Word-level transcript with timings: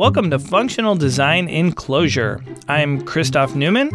Welcome 0.00 0.30
to 0.30 0.38
Functional 0.38 0.94
Design 0.94 1.46
in 1.46 1.72
Clojure. 1.72 2.40
I'm 2.68 3.02
Christoph 3.02 3.54
Neumann. 3.54 3.90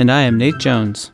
And 0.00 0.10
I 0.10 0.22
am 0.22 0.36
Nate 0.36 0.58
Jones. 0.58 1.12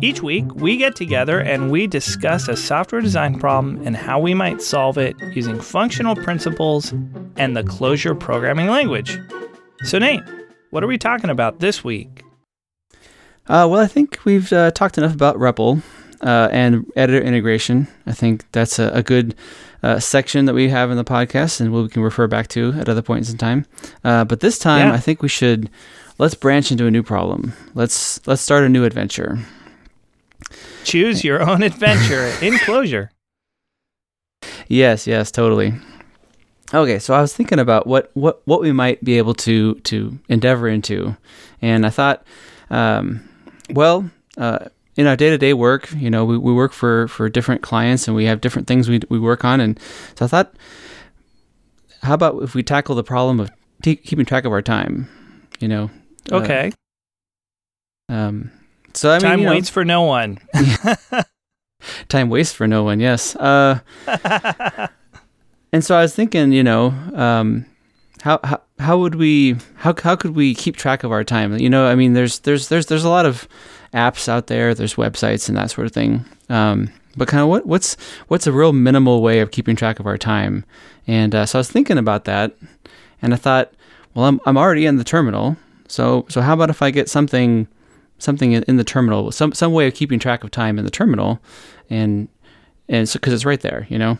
Each 0.00 0.20
week, 0.20 0.52
we 0.56 0.76
get 0.76 0.96
together 0.96 1.38
and 1.38 1.70
we 1.70 1.86
discuss 1.86 2.48
a 2.48 2.56
software 2.56 3.00
design 3.00 3.38
problem 3.38 3.80
and 3.86 3.96
how 3.96 4.18
we 4.18 4.34
might 4.34 4.60
solve 4.60 4.98
it 4.98 5.14
using 5.32 5.60
functional 5.60 6.16
principles 6.16 6.92
and 7.36 7.56
the 7.56 7.62
Clojure 7.62 8.18
programming 8.18 8.66
language. 8.66 9.16
So, 9.84 10.00
Nate, 10.00 10.24
what 10.70 10.82
are 10.82 10.88
we 10.88 10.98
talking 10.98 11.30
about 11.30 11.60
this 11.60 11.84
week? 11.84 12.24
Uh, 13.46 13.68
well, 13.70 13.78
I 13.78 13.86
think 13.86 14.24
we've 14.24 14.52
uh, 14.52 14.72
talked 14.72 14.98
enough 14.98 15.14
about 15.14 15.36
REPL 15.36 15.84
uh, 16.22 16.48
and 16.50 16.90
editor 16.96 17.20
integration. 17.20 17.88
I 18.06 18.12
think 18.12 18.50
that's 18.52 18.78
a, 18.78 18.90
a 18.90 19.02
good 19.02 19.34
uh, 19.82 19.98
section 19.98 20.44
that 20.44 20.54
we 20.54 20.68
have 20.68 20.90
in 20.90 20.96
the 20.96 21.04
podcast, 21.04 21.60
and 21.60 21.72
we 21.72 21.88
can 21.88 22.02
refer 22.02 22.26
back 22.26 22.48
to 22.48 22.72
at 22.74 22.88
other 22.88 23.02
points 23.02 23.30
in 23.30 23.38
time. 23.38 23.66
Uh, 24.04 24.24
but 24.24 24.40
this 24.40 24.58
time, 24.58 24.88
yeah. 24.88 24.94
I 24.94 24.98
think 24.98 25.22
we 25.22 25.28
should 25.28 25.70
let's 26.18 26.34
branch 26.34 26.70
into 26.70 26.86
a 26.86 26.90
new 26.90 27.02
problem. 27.02 27.54
Let's 27.74 28.24
let's 28.26 28.42
start 28.42 28.64
a 28.64 28.68
new 28.68 28.84
adventure. 28.84 29.38
Choose 30.84 31.24
your 31.24 31.42
own 31.42 31.62
adventure 31.62 32.26
in 32.42 32.54
Clojure. 32.54 33.10
Yes, 34.68 35.06
yes, 35.06 35.30
totally. 35.30 35.74
Okay, 36.72 36.98
so 37.00 37.14
I 37.14 37.20
was 37.20 37.34
thinking 37.34 37.58
about 37.58 37.88
what, 37.88 38.12
what, 38.14 38.42
what 38.44 38.60
we 38.60 38.70
might 38.70 39.02
be 39.02 39.18
able 39.18 39.34
to 39.34 39.74
to 39.74 40.18
endeavor 40.28 40.68
into, 40.68 41.16
and 41.60 41.84
I 41.84 41.90
thought, 41.90 42.24
um, 42.70 43.28
well, 43.70 44.08
uh, 44.38 44.66
in 45.00 45.06
our 45.06 45.16
day 45.16 45.30
to 45.30 45.38
day 45.38 45.54
work, 45.54 45.90
you 45.94 46.10
know, 46.10 46.26
we, 46.26 46.36
we 46.36 46.52
work 46.52 46.74
for, 46.74 47.08
for 47.08 47.30
different 47.30 47.62
clients 47.62 48.06
and 48.06 48.14
we 48.14 48.26
have 48.26 48.42
different 48.42 48.68
things 48.68 48.86
we, 48.86 49.00
we 49.08 49.18
work 49.18 49.46
on. 49.46 49.58
And 49.58 49.80
so 50.14 50.26
I 50.26 50.28
thought, 50.28 50.54
how 52.02 52.12
about 52.12 52.42
if 52.42 52.54
we 52.54 52.62
tackle 52.62 52.94
the 52.94 53.02
problem 53.02 53.40
of 53.40 53.50
t- 53.82 53.96
keeping 53.96 54.26
track 54.26 54.44
of 54.44 54.52
our 54.52 54.60
time? 54.60 55.08
You 55.58 55.68
know. 55.68 55.90
Uh, 56.30 56.36
okay. 56.36 56.72
Uh, 58.10 58.14
um. 58.14 58.52
So 58.92 59.10
I 59.10 59.14
mean, 59.14 59.22
time 59.22 59.38
you 59.38 59.44
know, 59.46 59.52
waits 59.52 59.70
for 59.70 59.86
no 59.86 60.02
one. 60.02 60.38
time 62.08 62.28
waits 62.28 62.52
for 62.52 62.66
no 62.66 62.84
one. 62.84 63.00
Yes. 63.00 63.34
Uh. 63.36 63.80
and 65.72 65.82
so 65.82 65.96
I 65.96 66.02
was 66.02 66.14
thinking, 66.14 66.52
you 66.52 66.62
know, 66.62 66.88
um, 67.14 67.64
how 68.20 68.38
how 68.44 68.60
how 68.78 68.98
would 68.98 69.14
we 69.14 69.56
how 69.76 69.94
how 70.02 70.14
could 70.14 70.36
we 70.36 70.54
keep 70.54 70.76
track 70.76 71.04
of 71.04 71.12
our 71.12 71.24
time? 71.24 71.56
You 71.56 71.70
know, 71.70 71.86
I 71.86 71.94
mean, 71.94 72.12
there's 72.12 72.40
there's 72.40 72.68
there's 72.68 72.86
there's 72.86 73.04
a 73.04 73.08
lot 73.08 73.24
of 73.24 73.48
apps 73.92 74.28
out 74.28 74.46
there. 74.46 74.74
There's 74.74 74.94
websites 74.94 75.48
and 75.48 75.56
that 75.56 75.70
sort 75.70 75.86
of 75.86 75.92
thing. 75.92 76.24
Um, 76.48 76.92
but 77.16 77.28
kind 77.28 77.42
of 77.42 77.48
what 77.48 77.66
what's 77.66 77.96
what's 78.28 78.46
a 78.46 78.52
real 78.52 78.72
minimal 78.72 79.22
way 79.22 79.40
of 79.40 79.50
keeping 79.50 79.76
track 79.76 79.98
of 79.98 80.06
our 80.06 80.18
time? 80.18 80.64
And 81.06 81.34
uh, 81.34 81.46
so 81.46 81.58
I 81.58 81.60
was 81.60 81.70
thinking 81.70 81.98
about 81.98 82.24
that, 82.24 82.56
and 83.20 83.32
I 83.34 83.36
thought, 83.36 83.72
well, 84.14 84.26
I'm 84.26 84.40
I'm 84.46 84.56
already 84.56 84.86
in 84.86 84.96
the 84.96 85.04
terminal, 85.04 85.56
so 85.88 86.26
so 86.28 86.40
how 86.40 86.54
about 86.54 86.70
if 86.70 86.82
I 86.82 86.90
get 86.90 87.08
something 87.08 87.66
something 88.18 88.52
in 88.52 88.76
the 88.76 88.84
terminal, 88.84 89.32
some 89.32 89.52
some 89.52 89.72
way 89.72 89.86
of 89.86 89.94
keeping 89.94 90.18
track 90.18 90.44
of 90.44 90.50
time 90.50 90.78
in 90.78 90.84
the 90.84 90.90
terminal, 90.90 91.40
and 91.88 92.28
and 92.88 93.08
so 93.08 93.18
because 93.18 93.32
it's 93.32 93.44
right 93.44 93.60
there, 93.60 93.86
you 93.90 93.98
know. 93.98 94.18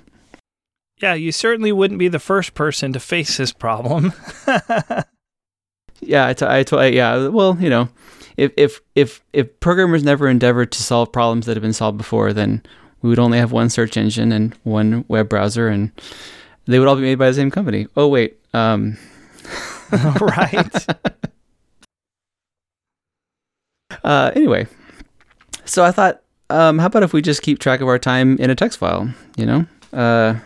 Yeah, 1.00 1.14
you 1.14 1.32
certainly 1.32 1.72
wouldn't 1.72 1.98
be 1.98 2.08
the 2.08 2.18
first 2.18 2.52
person 2.54 2.92
to 2.92 3.00
face 3.00 3.38
this 3.38 3.52
problem. 3.52 4.12
yeah, 6.00 6.26
I, 6.26 6.34
t- 6.34 6.44
I, 6.46 6.62
t- 6.62 6.88
yeah. 6.90 7.28
Well, 7.28 7.56
you 7.58 7.70
know, 7.70 7.88
if 8.40 8.52
if 8.56 8.80
if 8.94 9.22
if 9.34 9.60
programmers 9.60 10.02
never 10.02 10.26
endeavored 10.26 10.72
to 10.72 10.82
solve 10.82 11.12
problems 11.12 11.44
that 11.44 11.56
have 11.56 11.62
been 11.62 11.74
solved 11.74 11.98
before, 11.98 12.32
then 12.32 12.62
we 13.02 13.10
would 13.10 13.18
only 13.18 13.36
have 13.38 13.52
one 13.52 13.68
search 13.68 13.98
engine 13.98 14.32
and 14.32 14.54
one 14.64 15.04
web 15.08 15.28
browser, 15.28 15.68
and 15.68 15.92
they 16.64 16.78
would 16.78 16.88
all 16.88 16.96
be 16.96 17.02
made 17.02 17.18
by 17.18 17.28
the 17.28 17.34
same 17.34 17.50
company. 17.50 17.86
Oh 17.98 18.08
wait, 18.08 18.38
um, 18.54 18.96
right. 20.20 20.86
uh, 24.04 24.30
anyway, 24.34 24.66
so 25.66 25.84
I 25.84 25.92
thought, 25.92 26.22
um, 26.48 26.78
how 26.78 26.86
about 26.86 27.02
if 27.02 27.12
we 27.12 27.20
just 27.20 27.42
keep 27.42 27.58
track 27.58 27.82
of 27.82 27.88
our 27.88 27.98
time 27.98 28.38
in 28.38 28.48
a 28.48 28.54
text 28.54 28.78
file? 28.78 29.12
You 29.36 29.44
know, 29.44 29.66
uh, 29.92 30.36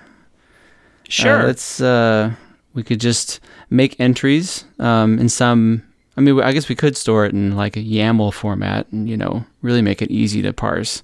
sure. 1.09 1.43
Uh, 1.43 1.47
let's. 1.47 1.81
Uh, 1.81 2.35
we 2.73 2.83
could 2.83 2.99
just 2.99 3.39
make 3.71 3.95
entries 4.01 4.65
um, 4.81 5.21
in 5.21 5.29
some 5.29 5.85
I 6.17 6.21
mean, 6.21 6.41
I 6.41 6.53
guess 6.53 6.69
we 6.69 6.77
could 6.77 6.97
store 6.97 7.27
it 7.27 7.33
in 7.33 7.57
like 7.57 7.77
a 7.77 7.81
YAML 7.83 8.33
format 8.33 8.87
and 8.93 9.09
you 9.09 9.17
know 9.17 9.45
really 9.63 9.83
make 9.83 10.01
it 10.03 10.11
easy 10.11 10.43
to 10.43 10.53
parse. 10.53 11.03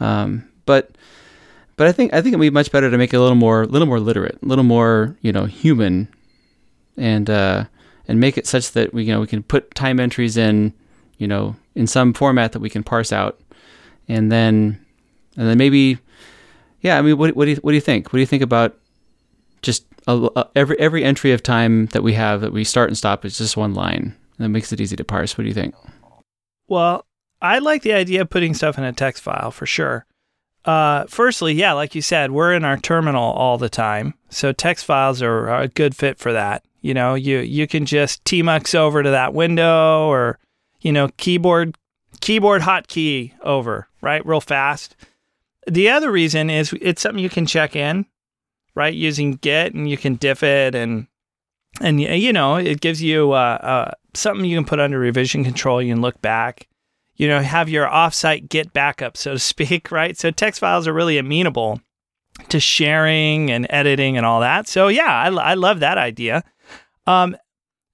Um, 0.00 0.48
but 0.66 0.96
but 1.76 1.86
I 1.86 1.92
think 1.92 2.12
I 2.12 2.20
think 2.20 2.34
it'd 2.34 2.40
be 2.40 2.50
much 2.50 2.70
better 2.70 2.90
to 2.90 2.98
make 2.98 3.12
it 3.12 3.16
a 3.16 3.20
little 3.20 3.36
more 3.36 3.62
a 3.62 3.66
little 3.66 3.86
more 3.86 4.00
literate, 4.00 4.38
a 4.42 4.46
little 4.46 4.64
more 4.64 5.16
you 5.22 5.32
know 5.32 5.44
human, 5.46 6.08
and 6.96 7.28
uh, 7.28 7.64
and 8.06 8.20
make 8.20 8.38
it 8.38 8.46
such 8.46 8.72
that 8.72 8.94
we 8.94 9.04
you 9.04 9.12
know 9.12 9.20
we 9.20 9.26
can 9.26 9.42
put 9.42 9.74
time 9.74 9.98
entries 9.98 10.36
in 10.36 10.72
you 11.18 11.26
know 11.26 11.56
in 11.74 11.86
some 11.86 12.12
format 12.12 12.52
that 12.52 12.60
we 12.60 12.70
can 12.70 12.84
parse 12.84 13.12
out, 13.12 13.40
and 14.08 14.30
then 14.30 14.84
and 15.36 15.48
then 15.48 15.58
maybe 15.58 15.98
yeah 16.80 16.96
I 16.96 17.02
mean 17.02 17.18
what 17.18 17.34
what 17.34 17.46
do 17.46 17.52
you 17.52 17.56
what 17.56 17.72
do 17.72 17.76
you 17.76 17.80
think? 17.80 18.12
What 18.12 18.18
do 18.18 18.20
you 18.20 18.26
think 18.26 18.42
about 18.42 18.76
just 19.62 19.84
a, 20.06 20.28
a, 20.36 20.48
every 20.54 20.78
every 20.78 21.02
entry 21.02 21.32
of 21.32 21.42
time 21.42 21.86
that 21.86 22.04
we 22.04 22.12
have 22.12 22.40
that 22.42 22.52
we 22.52 22.62
start 22.62 22.88
and 22.88 22.96
stop 22.96 23.24
is 23.24 23.38
just 23.38 23.56
one 23.56 23.74
line 23.74 24.14
that 24.38 24.48
makes 24.48 24.72
it 24.72 24.80
easy 24.80 24.96
to 24.96 25.04
parse. 25.04 25.36
What 25.36 25.42
do 25.42 25.48
you 25.48 25.54
think? 25.54 25.74
Well, 26.66 27.06
I 27.40 27.58
like 27.58 27.82
the 27.82 27.92
idea 27.92 28.22
of 28.22 28.30
putting 28.30 28.54
stuff 28.54 28.78
in 28.78 28.84
a 28.84 28.92
text 28.92 29.22
file 29.22 29.50
for 29.50 29.66
sure. 29.66 30.06
Uh, 30.64 31.04
firstly, 31.08 31.52
yeah, 31.52 31.72
like 31.74 31.94
you 31.94 32.00
said, 32.00 32.30
we're 32.30 32.54
in 32.54 32.64
our 32.64 32.78
terminal 32.78 33.32
all 33.32 33.58
the 33.58 33.68
time, 33.68 34.14
so 34.30 34.50
text 34.50 34.86
files 34.86 35.20
are 35.20 35.54
a 35.54 35.68
good 35.68 35.94
fit 35.94 36.18
for 36.18 36.32
that. 36.32 36.64
You 36.80 36.94
know, 36.94 37.14
you 37.14 37.38
you 37.40 37.66
can 37.66 37.84
just 37.84 38.24
tmux 38.24 38.74
over 38.74 39.02
to 39.02 39.10
that 39.10 39.34
window, 39.34 40.06
or 40.06 40.38
you 40.80 40.90
know, 40.90 41.08
keyboard 41.18 41.76
keyboard 42.20 42.62
hotkey 42.62 43.32
over, 43.42 43.88
right, 44.00 44.24
real 44.24 44.40
fast. 44.40 44.96
The 45.66 45.90
other 45.90 46.10
reason 46.10 46.48
is 46.48 46.72
it's 46.80 47.02
something 47.02 47.22
you 47.22 47.30
can 47.30 47.44
check 47.44 47.76
in, 47.76 48.06
right, 48.74 48.94
using 48.94 49.32
Git, 49.32 49.74
and 49.74 49.88
you 49.88 49.98
can 49.98 50.14
diff 50.14 50.42
it, 50.42 50.74
and 50.74 51.08
and 51.80 52.00
you 52.00 52.32
know, 52.32 52.56
it 52.56 52.80
gives 52.80 53.02
you 53.02 53.34
a, 53.34 53.54
uh, 53.56 53.90
something 54.14 54.44
you 54.44 54.56
can 54.56 54.64
put 54.64 54.80
under 54.80 54.98
revision 54.98 55.44
control. 55.44 55.82
You 55.82 55.94
can 55.94 56.02
look 56.02 56.20
back, 56.20 56.68
you 57.16 57.28
know, 57.28 57.40
have 57.40 57.68
your 57.68 57.86
offsite 57.86 58.48
Git 58.48 58.72
backup, 58.72 59.16
so 59.16 59.32
to 59.34 59.38
speak, 59.38 59.90
right? 59.90 60.16
So 60.16 60.30
text 60.30 60.60
files 60.60 60.86
are 60.86 60.92
really 60.92 61.18
amenable 61.18 61.80
to 62.48 62.58
sharing 62.60 63.50
and 63.50 63.66
editing 63.70 64.16
and 64.16 64.26
all 64.26 64.40
that. 64.40 64.66
So 64.66 64.88
yeah, 64.88 65.12
I, 65.12 65.28
I 65.28 65.54
love 65.54 65.80
that 65.80 65.98
idea. 65.98 66.42
Um, 67.06 67.36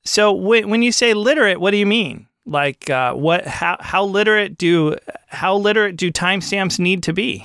so 0.04 0.32
when 0.32 0.70
when 0.70 0.82
you 0.82 0.92
say 0.92 1.14
literate, 1.14 1.60
what 1.60 1.72
do 1.72 1.76
you 1.76 1.86
mean? 1.86 2.26
Like 2.46 2.88
uh, 2.88 3.14
what? 3.14 3.46
How 3.46 3.76
how 3.80 4.04
literate 4.04 4.56
do 4.56 4.96
how 5.28 5.56
literate 5.56 5.96
do 5.96 6.10
timestamps 6.10 6.78
need 6.78 7.02
to 7.04 7.12
be? 7.12 7.44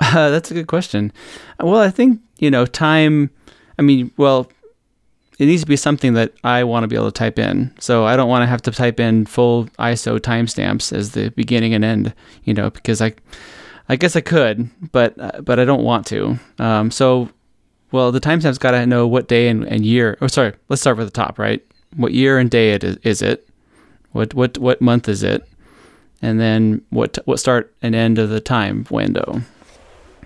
Uh, 0.00 0.30
that's 0.30 0.50
a 0.50 0.54
good 0.54 0.66
question. 0.66 1.12
Well, 1.60 1.80
I 1.80 1.90
think 1.90 2.20
you 2.38 2.50
know 2.50 2.66
time. 2.66 3.30
I 3.78 3.82
mean, 3.82 4.10
well, 4.16 4.48
it 5.42 5.46
needs 5.46 5.62
to 5.62 5.66
be 5.66 5.74
something 5.74 6.14
that 6.14 6.32
I 6.44 6.62
want 6.62 6.84
to 6.84 6.88
be 6.88 6.94
able 6.94 7.10
to 7.10 7.18
type 7.18 7.36
in. 7.36 7.74
So 7.80 8.04
I 8.04 8.14
don't 8.14 8.28
want 8.28 8.42
to 8.42 8.46
have 8.46 8.62
to 8.62 8.70
type 8.70 9.00
in 9.00 9.26
full 9.26 9.64
ISO 9.76 10.20
timestamps 10.20 10.92
as 10.92 11.10
the 11.10 11.30
beginning 11.30 11.74
and 11.74 11.84
end, 11.84 12.14
you 12.44 12.54
know, 12.54 12.70
because 12.70 13.02
I, 13.02 13.14
I 13.88 13.96
guess 13.96 14.14
I 14.14 14.20
could, 14.20 14.70
but 14.92 15.44
but 15.44 15.58
I 15.58 15.64
don't 15.64 15.82
want 15.82 16.06
to. 16.06 16.38
Um, 16.60 16.92
so, 16.92 17.28
well, 17.90 18.12
the 18.12 18.20
timestamp's 18.20 18.58
got 18.58 18.70
to 18.70 18.86
know 18.86 19.08
what 19.08 19.26
day 19.26 19.48
and, 19.48 19.64
and 19.64 19.84
year. 19.84 20.16
Oh, 20.20 20.28
sorry, 20.28 20.52
let's 20.68 20.80
start 20.80 20.96
with 20.96 21.08
the 21.08 21.10
top, 21.10 21.40
right? 21.40 21.60
What 21.96 22.12
year 22.12 22.38
and 22.38 22.48
day 22.48 22.74
it 22.74 22.84
is, 22.84 22.96
is 22.98 23.20
it? 23.20 23.48
What 24.12 24.34
what 24.34 24.58
what 24.58 24.80
month 24.80 25.08
is 25.08 25.24
it? 25.24 25.42
And 26.22 26.38
then 26.38 26.82
what 26.90 27.18
what 27.24 27.40
start 27.40 27.74
and 27.82 27.96
end 27.96 28.20
of 28.20 28.30
the 28.30 28.40
time 28.40 28.86
window. 28.90 29.42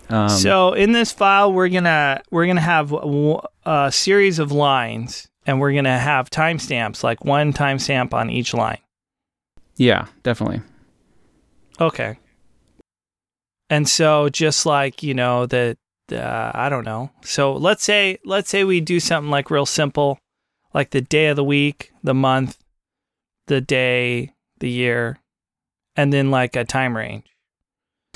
Um, 0.09 0.29
so 0.29 0.73
in 0.73 0.93
this 0.93 1.13
file, 1.13 1.53
we're 1.53 1.69
gonna 1.69 2.23
we're 2.31 2.47
gonna 2.47 2.61
have 2.61 2.93
a 2.93 3.91
series 3.93 4.39
of 4.39 4.53
lines, 4.53 5.29
and 5.47 5.61
we're 5.61 5.75
gonna 5.75 5.99
have 5.99 6.31
timestamps, 6.31 7.03
like 7.03 7.25
one 7.25 7.53
timestamp 7.53 8.15
on 8.15 8.31
each 8.31 8.55
line. 8.55 8.79
Yeah, 9.77 10.07
definitely. 10.23 10.63
Okay. 11.81 12.19
And 13.69 13.89
so, 13.89 14.29
just 14.29 14.65
like 14.65 15.03
you 15.03 15.13
know 15.13 15.47
that, 15.47 15.77
uh, 16.13 16.53
I 16.55 16.69
don't 16.69 16.85
know. 16.85 17.11
So 17.23 17.55
let's 17.55 17.83
say 17.83 18.19
let's 18.25 18.49
say 18.49 18.65
we 18.65 18.81
do 18.81 19.01
something 19.01 19.31
like 19.31 19.51
real 19.51 19.67
simple, 19.67 20.19
like 20.73 20.91
the 20.91 21.01
day 21.01 21.27
of 21.27 21.37
the 21.37 21.45
week, 21.45 21.91
the 22.05 22.15
month, 22.15 22.59
the 23.49 23.61
day, 23.61 24.33
the 24.61 24.71
year, 24.71 25.19
and 25.97 26.13
then 26.13 26.31
like 26.31 26.55
a 26.55 26.65
time 26.65 26.97
range. 26.97 27.27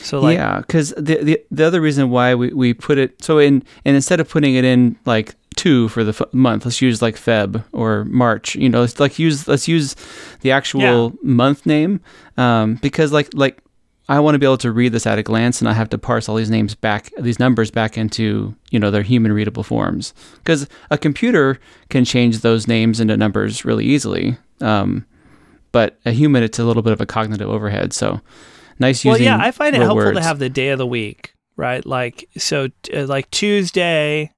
So 0.02 0.20
like 0.20 0.36
yeah, 0.36 0.58
because 0.60 0.90
the, 0.96 1.22
the 1.22 1.42
the 1.50 1.64
other 1.64 1.80
reason 1.80 2.10
why 2.10 2.34
we, 2.34 2.52
we 2.52 2.74
put 2.74 2.98
it 2.98 3.22
so 3.22 3.38
in 3.38 3.62
and 3.84 3.96
instead 3.96 4.20
of 4.20 4.28
putting 4.28 4.54
it 4.54 4.64
in 4.64 4.96
like 5.04 5.34
two 5.56 5.88
for 5.88 6.04
the 6.04 6.10
f- 6.10 6.32
month, 6.32 6.64
let's 6.64 6.80
use 6.80 7.02
like 7.02 7.16
Feb 7.16 7.64
or 7.72 8.04
March. 8.06 8.54
You 8.54 8.68
know, 8.68 8.80
let's 8.80 8.98
like 8.98 9.18
use 9.18 9.46
let's 9.46 9.68
use 9.68 9.96
the 10.40 10.52
actual 10.52 11.10
yeah. 11.10 11.10
month 11.22 11.66
name 11.66 12.00
um, 12.36 12.76
because 12.76 13.12
like 13.12 13.28
like 13.34 13.62
I 14.10 14.18
want 14.18 14.34
to 14.34 14.40
be 14.40 14.46
able 14.46 14.58
to 14.58 14.72
read 14.72 14.90
this 14.90 15.06
at 15.06 15.20
a 15.20 15.22
glance 15.22 15.60
and 15.60 15.68
I 15.68 15.72
have 15.72 15.88
to 15.90 15.98
parse 15.98 16.28
all 16.28 16.34
these 16.34 16.50
names 16.50 16.74
back, 16.74 17.12
these 17.16 17.38
numbers 17.38 17.70
back 17.70 17.96
into, 17.96 18.56
you 18.72 18.80
know, 18.80 18.90
their 18.90 19.04
human 19.04 19.32
readable 19.32 19.62
forms. 19.62 20.14
Because 20.38 20.66
a 20.90 20.98
computer 20.98 21.60
can 21.90 22.04
change 22.04 22.40
those 22.40 22.66
names 22.66 22.98
into 22.98 23.16
numbers 23.16 23.64
really 23.64 23.84
easily. 23.84 24.36
Um, 24.60 25.06
but 25.70 26.00
a 26.04 26.10
human, 26.10 26.42
it's 26.42 26.58
a 26.58 26.64
little 26.64 26.82
bit 26.82 26.92
of 26.92 27.00
a 27.00 27.06
cognitive 27.06 27.48
overhead. 27.48 27.92
So 27.92 28.20
nice 28.80 29.04
Well, 29.04 29.14
using. 29.14 29.26
yeah, 29.26 29.38
I 29.40 29.50
find 29.50 29.76
it 29.76 29.82
helpful 29.82 30.12
to 30.14 30.20
have 30.22 30.38
the 30.38 30.48
day 30.48 30.70
of 30.70 30.78
the 30.78 30.86
week, 30.86 31.34
right? 31.56 31.84
Like 31.84 32.28
so, 32.36 32.68
uh, 32.94 33.06
like 33.06 33.30
Tuesday, 33.30 34.32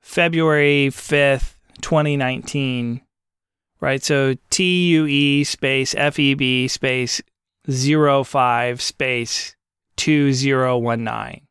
February 0.00 0.90
fifth, 0.90 1.58
twenty 1.80 2.16
nineteen, 2.16 3.00
right? 3.80 4.02
So 4.02 4.34
T 4.50 4.88
U 4.90 5.06
E 5.06 5.44
space 5.44 5.94
F 5.96 6.18
E 6.18 6.34
B 6.34 6.68
space 6.68 7.22
zero 7.70 8.24
five 8.24 8.82
space 8.82 9.56
two 9.96 10.32
zero 10.32 10.76
one 10.76 11.04
nine, 11.04 11.46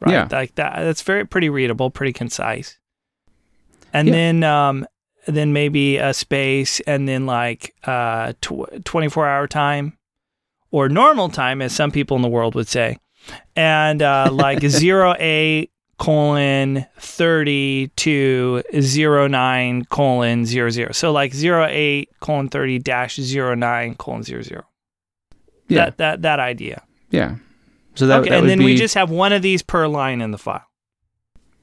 right? 0.00 0.12
Yeah. 0.12 0.28
Like 0.30 0.54
that. 0.56 0.76
That's 0.80 1.02
very 1.02 1.24
pretty 1.24 1.48
readable, 1.48 1.90
pretty 1.90 2.12
concise. 2.12 2.78
And 3.92 4.08
Yeah. 4.08 4.14
then, 4.14 4.42
um, 4.44 4.86
then 5.26 5.52
maybe 5.52 5.96
a 5.96 6.12
space, 6.12 6.80
and 6.80 7.08
then 7.08 7.24
like 7.26 7.74
uh, 7.84 8.34
tw- 8.42 8.84
twenty 8.84 9.08
four 9.08 9.26
hour 9.26 9.46
time 9.46 9.95
or 10.76 10.90
normal 10.90 11.30
time, 11.30 11.62
as 11.62 11.72
some 11.74 11.90
people 11.90 12.16
in 12.16 12.22
the 12.22 12.28
world 12.28 12.54
would 12.54 12.68
say, 12.68 12.98
and 13.56 14.02
uh, 14.02 14.28
like 14.32 14.60
zero 14.60 15.14
eight 15.18 15.70
colon 15.98 16.84
thirty 16.98 17.88
to 17.96 18.62
zero 18.80 19.26
nine 19.26 19.86
colon 19.86 20.44
zero 20.44 20.68
zero. 20.68 20.92
So 20.92 21.12
like 21.12 21.32
zero 21.32 21.66
eight 21.70 22.10
colon 22.20 22.48
thirty 22.48 22.78
dash 22.78 23.16
zero 23.16 23.54
nine 23.54 23.94
colon 23.94 24.22
zero 24.22 24.42
zero. 24.42 24.64
yeah, 25.68 25.86
That 25.86 25.96
that 25.98 26.22
that 26.22 26.40
idea. 26.40 26.82
yeah. 27.10 27.36
So 27.94 28.06
that, 28.08 28.20
okay, 28.20 28.28
that 28.30 28.40
and 28.40 28.48
then 28.50 28.58
be, 28.58 28.66
we 28.66 28.76
just 28.76 28.94
have 28.94 29.10
one 29.10 29.32
of 29.32 29.40
these 29.40 29.62
per 29.62 29.86
line 29.88 30.20
in 30.20 30.30
the 30.30 30.36
file. 30.36 30.66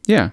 Yeah. 0.08 0.32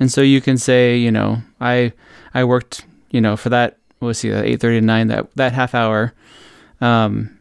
And 0.00 0.10
so 0.10 0.20
you 0.20 0.40
can 0.40 0.58
say, 0.58 0.96
you 0.96 1.12
know, 1.12 1.42
I 1.60 1.92
I 2.34 2.42
worked, 2.42 2.84
you 3.12 3.20
know, 3.20 3.36
for 3.36 3.48
that 3.50 3.78
let's 4.00 4.18
see, 4.18 4.30
that 4.30 4.44
eight 4.44 4.58
thirty 4.60 4.80
to 4.80 4.84
nine, 4.84 5.06
that 5.06 5.32
that 5.36 5.52
half 5.52 5.76
hour. 5.76 6.12
Um 6.80 7.37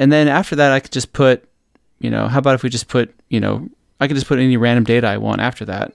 and 0.00 0.10
then 0.10 0.26
after 0.26 0.56
that 0.56 0.72
I 0.72 0.80
could 0.80 0.90
just 0.90 1.12
put, 1.12 1.44
you 2.00 2.10
know, 2.10 2.26
how 2.26 2.38
about 2.40 2.54
if 2.56 2.64
we 2.64 2.70
just 2.70 2.88
put, 2.88 3.14
you 3.28 3.38
know, 3.38 3.68
I 4.00 4.08
could 4.08 4.16
just 4.16 4.26
put 4.26 4.38
any 4.40 4.56
random 4.56 4.82
data 4.84 5.06
I 5.06 5.18
want 5.18 5.40
after 5.40 5.64
that. 5.66 5.92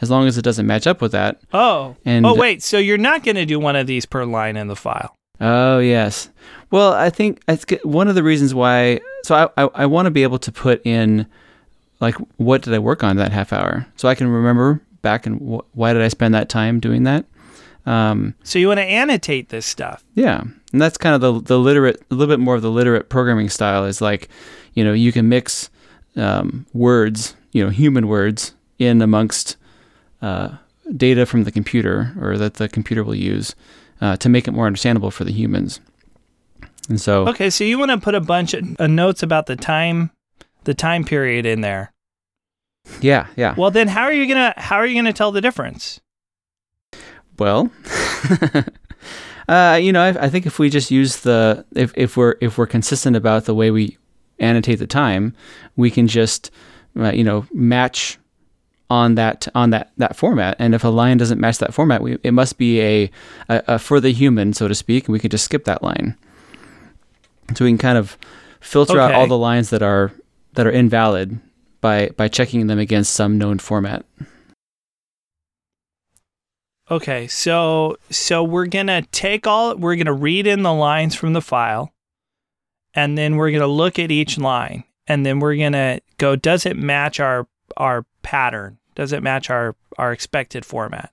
As 0.00 0.08
long 0.10 0.28
as 0.28 0.38
it 0.38 0.42
doesn't 0.42 0.66
match 0.66 0.86
up 0.86 1.00
with 1.02 1.10
that. 1.12 1.40
Oh, 1.52 1.96
And 2.04 2.24
oh 2.24 2.34
wait, 2.34 2.62
so 2.62 2.78
you're 2.78 2.96
not 2.98 3.24
going 3.24 3.34
to 3.34 3.44
do 3.44 3.58
one 3.58 3.74
of 3.76 3.86
these 3.88 4.06
per 4.06 4.24
line 4.24 4.56
in 4.56 4.68
the 4.68 4.76
file? 4.76 5.14
Oh 5.40 5.80
yes. 5.80 6.30
Well, 6.70 6.92
I 6.94 7.10
think 7.10 7.42
I 7.48 7.56
think 7.56 7.82
one 7.82 8.06
of 8.08 8.14
the 8.14 8.22
reasons 8.22 8.54
why. 8.54 9.00
So 9.24 9.34
I 9.34 9.64
I, 9.64 9.68
I 9.82 9.86
want 9.86 10.06
to 10.06 10.10
be 10.12 10.22
able 10.22 10.38
to 10.38 10.52
put 10.52 10.84
in, 10.86 11.26
like, 12.00 12.14
what 12.36 12.62
did 12.62 12.74
I 12.74 12.78
work 12.78 13.02
on 13.02 13.16
that 13.16 13.32
half 13.32 13.52
hour, 13.52 13.86
so 13.96 14.08
I 14.08 14.14
can 14.14 14.28
remember 14.28 14.80
back 15.02 15.26
and 15.26 15.40
wh- 15.40 15.76
why 15.76 15.92
did 15.92 16.02
I 16.02 16.08
spend 16.08 16.34
that 16.34 16.48
time 16.48 16.78
doing 16.80 17.02
that. 17.04 17.24
Um, 17.86 18.34
So 18.44 18.58
you 18.58 18.68
want 18.68 18.78
to 18.78 18.84
annotate 18.84 19.48
this 19.48 19.66
stuff? 19.66 20.04
yeah, 20.14 20.42
and 20.72 20.80
that's 20.82 20.96
kind 20.98 21.14
of 21.14 21.20
the 21.20 21.40
the 21.40 21.58
literate, 21.58 22.02
a 22.10 22.14
little 22.14 22.32
bit 22.32 22.40
more 22.40 22.54
of 22.54 22.62
the 22.62 22.70
literate 22.70 23.08
programming 23.08 23.48
style 23.48 23.84
is 23.84 24.00
like, 24.00 24.28
you 24.74 24.84
know, 24.84 24.92
you 24.92 25.12
can 25.12 25.28
mix 25.28 25.70
um, 26.16 26.66
words, 26.72 27.34
you 27.52 27.62
know, 27.64 27.70
human 27.70 28.06
words 28.08 28.54
in 28.78 29.00
amongst 29.02 29.56
uh, 30.22 30.50
data 30.96 31.26
from 31.26 31.44
the 31.44 31.52
computer 31.52 32.14
or 32.20 32.36
that 32.38 32.54
the 32.54 32.68
computer 32.68 33.02
will 33.04 33.14
use 33.14 33.54
uh, 34.00 34.16
to 34.16 34.28
make 34.28 34.46
it 34.48 34.52
more 34.52 34.66
understandable 34.66 35.10
for 35.10 35.24
the 35.24 35.32
humans. 35.32 35.80
And 36.88 37.00
so, 37.00 37.28
Okay, 37.28 37.50
so 37.50 37.64
you 37.64 37.78
want 37.78 37.90
to 37.90 37.98
put 37.98 38.14
a 38.14 38.20
bunch 38.20 38.54
of 38.54 38.80
uh, 38.80 38.86
notes 38.86 39.22
about 39.22 39.46
the 39.46 39.56
time, 39.56 40.10
the 40.64 40.74
time 40.74 41.04
period 41.04 41.44
in 41.46 41.60
there. 41.60 41.92
yeah, 43.00 43.26
yeah. 43.36 43.54
Well, 43.56 43.70
then 43.70 43.88
how 43.88 44.02
are 44.04 44.12
you 44.12 44.26
gonna 44.26 44.54
how 44.56 44.76
are 44.76 44.86
you 44.86 44.94
gonna 44.94 45.12
tell 45.12 45.30
the 45.32 45.40
difference? 45.42 46.00
Well, 47.38 47.70
uh, 49.48 49.78
you 49.80 49.92
know, 49.92 50.02
I, 50.02 50.26
I 50.26 50.28
think 50.28 50.46
if 50.46 50.58
we 50.58 50.68
just 50.68 50.90
use 50.90 51.20
the 51.20 51.64
if 51.74 51.92
if 51.96 52.16
we're 52.16 52.36
if 52.40 52.58
we're 52.58 52.66
consistent 52.66 53.16
about 53.16 53.46
the 53.46 53.54
way 53.54 53.70
we 53.70 53.96
annotate 54.38 54.78
the 54.78 54.86
time, 54.86 55.34
we 55.76 55.90
can 55.90 56.06
just 56.06 56.50
uh, 56.98 57.12
you 57.12 57.24
know 57.24 57.46
match 57.52 58.18
on 58.90 59.14
that 59.14 59.48
on 59.54 59.70
that 59.70 59.92
that 59.96 60.16
format. 60.16 60.56
And 60.58 60.74
if 60.74 60.84
a 60.84 60.88
line 60.88 61.16
doesn't 61.16 61.40
match 61.40 61.58
that 61.58 61.72
format, 61.72 62.02
we, 62.02 62.18
it 62.22 62.32
must 62.32 62.58
be 62.58 62.80
a, 62.80 63.10
a, 63.48 63.62
a 63.68 63.78
for 63.78 64.00
the 64.00 64.12
human, 64.12 64.52
so 64.52 64.68
to 64.68 64.74
speak, 64.74 65.06
and 65.06 65.12
we 65.12 65.18
could 65.18 65.30
just 65.30 65.44
skip 65.44 65.64
that 65.64 65.82
line. 65.82 66.16
So 67.54 67.64
we 67.64 67.70
can 67.70 67.78
kind 67.78 67.98
of 67.98 68.18
filter 68.60 69.00
out 69.00 69.14
all 69.14 69.26
the 69.26 69.38
lines 69.38 69.70
that 69.70 69.82
are 69.82 70.12
that 70.54 70.66
are 70.66 70.70
invalid 70.70 71.38
by 71.80 72.10
by 72.16 72.28
checking 72.28 72.66
them 72.66 72.78
against 72.78 73.14
some 73.14 73.38
known 73.38 73.58
format. 73.58 74.04
Okay, 76.90 77.26
so 77.26 77.98
so 78.08 78.42
we're 78.42 78.66
gonna 78.66 79.02
take 79.12 79.46
all 79.46 79.76
we're 79.76 79.96
gonna 79.96 80.12
read 80.12 80.46
in 80.46 80.62
the 80.62 80.72
lines 80.72 81.14
from 81.14 81.34
the 81.34 81.42
file, 81.42 81.92
and 82.94 83.18
then 83.18 83.36
we're 83.36 83.50
gonna 83.50 83.66
look 83.66 83.98
at 83.98 84.10
each 84.10 84.38
line, 84.38 84.84
and 85.06 85.26
then 85.26 85.38
we're 85.38 85.56
gonna 85.56 86.00
go. 86.16 86.34
Does 86.34 86.64
it 86.64 86.78
match 86.78 87.20
our 87.20 87.46
our 87.76 88.06
pattern? 88.22 88.78
Does 88.94 89.12
it 89.12 89.22
match 89.22 89.50
our 89.50 89.76
our 89.98 90.12
expected 90.12 90.64
format? 90.64 91.12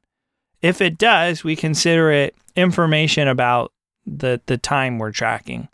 If 0.62 0.80
it 0.80 0.98
does, 0.98 1.44
we 1.44 1.58
consider 1.58 2.10
it 2.10 2.36
information 2.56 3.28
about 3.28 3.74
the 4.06 4.40
the 4.46 4.58
time 4.58 4.98
we're 4.98 5.12
tracking. 5.12 5.68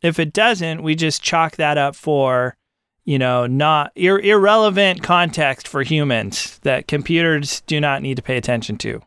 If 0.00 0.18
it 0.18 0.32
doesn't, 0.32 0.82
we 0.82 0.94
just 0.94 1.22
chalk 1.22 1.56
that 1.56 1.76
up 1.76 1.94
for 1.94 2.56
you 3.04 3.18
know 3.18 3.46
not 3.46 3.92
ir- 3.96 4.18
irrelevant 4.18 5.02
context 5.02 5.68
for 5.68 5.82
humans 5.82 6.58
that 6.62 6.88
computers 6.88 7.60
do 7.66 7.82
not 7.82 8.00
need 8.00 8.16
to 8.16 8.22
pay 8.22 8.38
attention 8.38 8.78
to. 8.78 9.02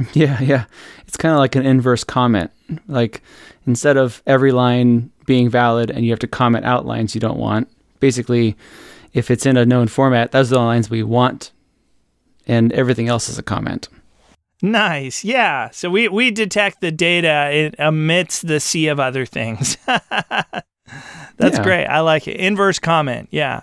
Yeah, 0.14 0.40
yeah. 0.40 0.64
It's 1.06 1.16
kind 1.16 1.32
of 1.34 1.38
like 1.38 1.56
an 1.56 1.66
inverse 1.66 2.04
comment. 2.04 2.50
Like 2.88 3.22
instead 3.66 3.96
of 3.96 4.22
every 4.26 4.52
line 4.52 5.10
being 5.26 5.50
valid 5.50 5.90
and 5.90 6.04
you 6.04 6.10
have 6.10 6.18
to 6.20 6.26
comment 6.26 6.64
out 6.64 6.86
lines 6.86 7.14
you 7.14 7.20
don't 7.20 7.38
want, 7.38 7.68
basically, 8.00 8.56
if 9.12 9.30
it's 9.30 9.44
in 9.46 9.56
a 9.56 9.66
known 9.66 9.88
format, 9.88 10.32
those 10.32 10.50
are 10.52 10.54
the 10.56 10.60
lines 10.60 10.88
we 10.88 11.02
want, 11.02 11.50
and 12.46 12.72
everything 12.72 13.08
else 13.08 13.28
is 13.28 13.38
a 13.38 13.42
comment. 13.42 13.88
Nice. 14.62 15.24
Yeah. 15.24 15.70
So 15.70 15.90
we, 15.90 16.08
we 16.08 16.30
detect 16.30 16.80
the 16.80 16.92
data 16.92 17.50
it 17.52 17.74
amidst 17.78 18.46
the 18.46 18.60
sea 18.60 18.88
of 18.88 19.00
other 19.00 19.26
things. 19.26 19.76
That's 19.86 21.56
Yeah. 21.58 21.62
great. 21.62 21.86
I 21.86 22.00
like 22.00 22.28
it. 22.28 22.36
Inverse 22.36 22.78
comment. 22.78 23.28
Yeah. 23.30 23.62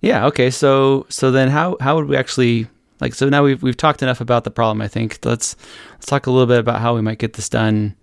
Yeah. 0.00 0.26
Okay. 0.26 0.50
So 0.50 1.06
so 1.08 1.30
then 1.30 1.48
how 1.48 1.76
how 1.80 1.96
would 1.96 2.06
we 2.08 2.16
actually 2.16 2.66
like 3.02 3.14
so 3.14 3.28
now 3.28 3.42
we've 3.42 3.62
we've 3.62 3.76
talked 3.76 4.00
enough 4.02 4.20
about 4.20 4.44
the 4.44 4.50
problem. 4.50 4.80
I 4.80 4.86
think 4.88 5.18
let's 5.24 5.56
let's 5.94 6.06
talk 6.06 6.26
a 6.26 6.30
little 6.30 6.46
bit 6.46 6.60
about 6.60 6.80
how 6.80 6.94
we 6.94 7.00
might 7.02 7.18
get 7.18 7.32
this 7.34 7.48
done. 7.48 7.96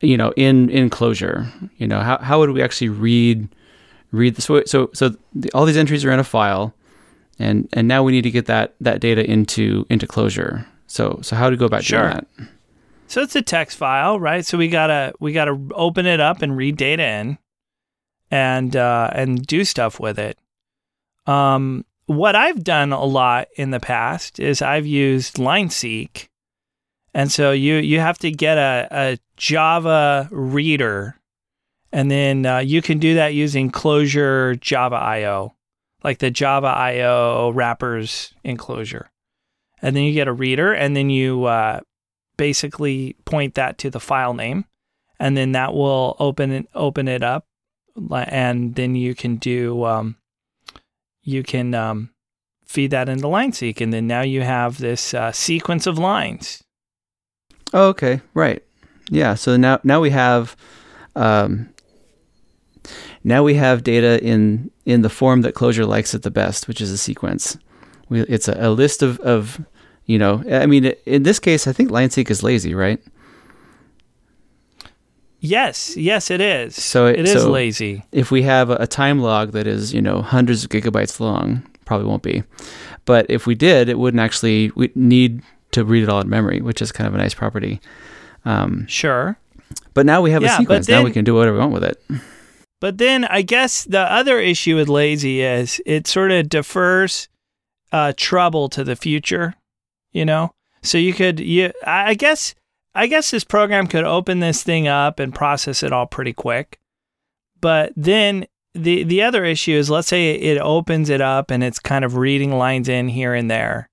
You 0.00 0.16
know, 0.16 0.32
in 0.36 0.70
in 0.70 0.88
Clojure. 0.88 1.50
You 1.76 1.88
know, 1.88 2.00
how 2.00 2.18
how 2.18 2.38
would 2.38 2.50
we 2.50 2.62
actually 2.62 2.90
read 2.90 3.48
read 4.12 4.36
the 4.36 4.42
so 4.42 4.62
so 4.66 4.88
so 4.94 5.16
the, 5.34 5.50
all 5.52 5.64
these 5.64 5.76
entries 5.76 6.04
are 6.04 6.12
in 6.12 6.20
a 6.20 6.24
file, 6.24 6.74
and 7.38 7.68
and 7.72 7.88
now 7.88 8.02
we 8.04 8.12
need 8.12 8.22
to 8.22 8.30
get 8.30 8.46
that 8.46 8.74
that 8.80 9.00
data 9.00 9.28
into 9.28 9.84
into 9.90 10.06
Clojure. 10.06 10.64
So 10.86 11.18
so 11.22 11.34
how 11.34 11.50
to 11.50 11.56
go 11.56 11.66
about 11.66 11.82
Sure. 11.82 12.02
doing 12.02 12.12
that? 12.12 12.48
So 13.08 13.22
it's 13.22 13.34
a 13.34 13.42
text 13.42 13.78
file, 13.78 14.20
right? 14.20 14.46
So 14.46 14.56
we 14.58 14.68
gotta 14.68 15.12
we 15.18 15.32
gotta 15.32 15.58
open 15.74 16.06
it 16.06 16.20
up 16.20 16.40
and 16.42 16.56
read 16.56 16.76
data 16.76 17.02
in, 17.02 17.38
and 18.30 18.76
uh, 18.76 19.10
and 19.12 19.44
do 19.44 19.64
stuff 19.64 19.98
with 19.98 20.18
it. 20.18 20.38
Um, 21.26 21.84
what 22.06 22.36
I've 22.36 22.62
done 22.62 22.92
a 22.92 23.04
lot 23.04 23.48
in 23.56 23.70
the 23.70 23.80
past 23.80 24.38
is 24.38 24.62
I've 24.62 24.86
used 24.86 25.38
line-seq, 25.38 26.28
and 27.12 27.30
so 27.30 27.52
you 27.52 27.76
you 27.76 28.00
have 28.00 28.18
to 28.18 28.30
get 28.30 28.58
a, 28.58 28.88
a 28.90 29.18
Java 29.36 30.28
reader, 30.30 31.16
and 31.92 32.10
then 32.10 32.46
uh, 32.46 32.58
you 32.58 32.80
can 32.80 32.98
do 32.98 33.14
that 33.14 33.34
using 33.34 33.70
Clojure 33.70 34.58
Java 34.60 34.96
IO, 34.96 35.54
like 36.04 36.18
the 36.18 36.30
Java 36.30 36.68
IO 36.68 37.50
wrappers 37.50 38.32
in 38.44 38.56
Clojure, 38.56 39.06
and 39.82 39.96
then 39.96 40.04
you 40.04 40.12
get 40.12 40.28
a 40.28 40.32
reader, 40.32 40.72
and 40.72 40.96
then 40.96 41.10
you 41.10 41.44
uh, 41.44 41.80
basically 42.36 43.16
point 43.24 43.54
that 43.54 43.78
to 43.78 43.90
the 43.90 44.00
file 44.00 44.34
name, 44.34 44.64
and 45.18 45.36
then 45.36 45.52
that 45.52 45.74
will 45.74 46.16
open 46.20 46.52
it 46.52 46.68
open 46.72 47.08
it 47.08 47.24
up, 47.24 47.46
and 48.12 48.76
then 48.76 48.94
you 48.94 49.14
can 49.14 49.36
do 49.36 49.84
um, 49.84 50.16
you 51.26 51.42
can 51.42 51.74
um, 51.74 52.10
feed 52.64 52.92
that 52.92 53.08
into 53.08 53.28
line-seq, 53.28 53.80
and 53.82 53.92
then 53.92 54.06
now 54.06 54.22
you 54.22 54.40
have 54.42 54.78
this 54.78 55.12
uh, 55.12 55.32
sequence 55.32 55.86
of 55.86 55.98
lines. 55.98 56.62
Oh, 57.74 57.88
okay, 57.88 58.22
right. 58.32 58.62
Yeah. 59.10 59.34
So 59.34 59.56
now 59.56 59.80
now 59.82 60.00
we 60.00 60.10
have 60.10 60.56
um, 61.16 61.68
now 63.24 63.42
we 63.42 63.54
have 63.54 63.82
data 63.82 64.22
in 64.24 64.70
in 64.84 65.02
the 65.02 65.10
form 65.10 65.42
that 65.42 65.54
Clojure 65.54 65.86
likes 65.86 66.14
it 66.14 66.22
the 66.22 66.30
best, 66.30 66.68
which 66.68 66.80
is 66.80 66.92
a 66.92 66.98
sequence. 66.98 67.58
We, 68.08 68.20
it's 68.20 68.48
a, 68.48 68.56
a 68.58 68.70
list 68.70 69.02
of, 69.02 69.18
of 69.20 69.60
you 70.04 70.18
know. 70.18 70.44
I 70.50 70.66
mean, 70.66 70.92
in 71.06 71.24
this 71.24 71.40
case, 71.40 71.66
I 71.66 71.72
think 71.72 71.90
line-seq 71.90 72.30
is 72.30 72.42
lazy, 72.42 72.72
right? 72.72 73.00
Yes, 75.46 75.96
yes, 75.96 76.30
it 76.30 76.40
is. 76.40 76.74
So 76.82 77.06
it- 77.06 77.20
it 77.20 77.24
is 77.26 77.42
so- 77.42 77.50
lazy. 77.50 78.04
if 78.12 78.30
we 78.30 78.42
have 78.42 78.70
a, 78.70 78.86
time 78.86 79.20
log 79.20 79.52
that 79.52 79.66
is 79.66 79.92
you 79.94 80.00
know 80.02 80.22
hundreds 80.22 80.64
of 80.64 80.70
gigabytes 80.70 81.20
long 81.20 81.62
probably 81.84 82.06
won't 82.06 82.22
be 82.22 82.42
but 83.04 83.24
if 83.28 83.46
we 83.46 83.54
did 83.54 83.88
it 83.88 83.98
wouldn't 83.98 84.20
actually 84.20 84.72
we 84.74 84.90
need 84.96 85.40
to 85.70 85.84
read 85.84 86.02
it 86.02 86.08
all 86.08 86.20
in 86.20 86.28
memory 86.28 86.60
which 86.60 86.82
is 86.82 86.90
kind 86.92 87.06
of 87.06 87.14
a 87.14 87.18
nice 87.18 87.34
property 87.34 87.80
um, 88.44 88.86
Sure. 88.88 89.36
but 89.94 90.04
now 90.06 90.20
we 90.20 90.30
have 90.32 90.42
Yeah, 90.42 90.54
a 90.54 90.58
sequence 90.58 90.88
now 90.88 91.02
we 91.04 91.12
can 91.12 91.24
do 91.24 91.34
whatever 91.34 91.56
we 91.56 91.60
want 91.60 91.72
with 91.72 91.84
it 91.84 92.02
But 92.80 92.98
then 92.98 93.24
I 93.24 93.42
guess 93.42 93.84
the 93.84 94.00
other 94.00 94.38
issue 94.40 94.76
with 94.76 94.88
lazy 94.88 95.40
is 95.42 95.80
it 95.86 96.06
sort 96.06 96.30
of 96.32 96.48
defers 96.48 97.28
uh, 97.92 98.12
trouble 98.16 98.68
to 98.70 98.82
the 98.84 98.96
future, 98.96 99.54
you 100.12 100.24
know? 100.26 100.52
So 100.82 100.98
you 100.98 101.14
could, 101.14 101.40
you, 101.40 101.72
I 101.86 102.14
guess, 102.14 102.54
I 102.96 103.06
guess 103.06 103.30
this 103.30 103.44
program 103.44 103.86
could 103.86 104.04
open 104.04 104.40
this 104.40 104.62
thing 104.62 104.88
up 104.88 105.20
and 105.20 105.34
process 105.34 105.82
it 105.82 105.92
all 105.92 106.06
pretty 106.06 106.32
quick. 106.32 106.80
But 107.60 107.92
then 107.94 108.46
the, 108.74 109.04
the 109.04 109.22
other 109.22 109.44
issue 109.44 109.72
is 109.72 109.90
let's 109.90 110.08
say 110.08 110.34
it 110.34 110.58
opens 110.58 111.10
it 111.10 111.20
up 111.20 111.50
and 111.50 111.62
it's 111.62 111.78
kind 111.78 112.04
of 112.04 112.16
reading 112.16 112.52
lines 112.52 112.88
in 112.88 113.08
here 113.08 113.34
and 113.34 113.50
there. 113.50 113.88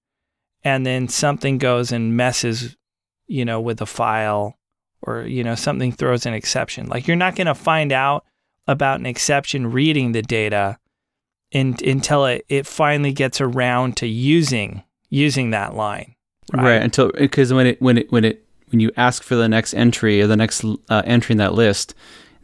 And 0.63 0.85
then 0.85 1.09
something 1.09 1.57
goes 1.57 1.91
and 1.91 2.15
messes, 2.15 2.77
you 3.27 3.43
know, 3.43 3.59
with 3.59 3.79
the 3.79 3.85
file 3.85 4.57
or, 5.01 5.23
you 5.23 5.43
know, 5.43 5.55
something 5.55 5.91
throws 5.91 6.25
an 6.25 6.33
exception. 6.33 6.87
Like 6.87 7.05
you're 7.05 7.17
not 7.17 7.35
going 7.35 7.47
to 7.47 7.55
find 7.55 7.91
out 7.91 8.25
about 8.67 9.01
an 9.01 9.05
exception 9.05 9.71
reading 9.71 10.13
the 10.13 10.21
data 10.21 10.79
in, 11.51 11.75
until 11.85 12.25
it, 12.25 12.45
it 12.47 12.65
finally 12.65 13.11
gets 13.11 13.41
around 13.41 13.97
to 13.97 14.07
using 14.07 14.83
using 15.09 15.51
that 15.51 15.75
line. 15.75 16.15
right, 16.53 16.81
until 16.81 17.11
because 17.11 17.53
when 17.53 17.67
it 17.67 17.81
when 17.81 17.97
it 17.99 18.11
when 18.11 18.25
it 18.25 18.43
when 18.73 18.81
you 18.81 18.91
ask 18.97 19.23
for 19.23 19.35
the 19.35 19.47
next 19.47 19.73
entry 19.73 20.21
or 20.21 20.27
the 20.27 20.35
next 20.35 20.65
uh, 20.89 21.01
entry 21.05 21.31
in 21.33 21.37
that 21.37 21.53
list 21.53 21.95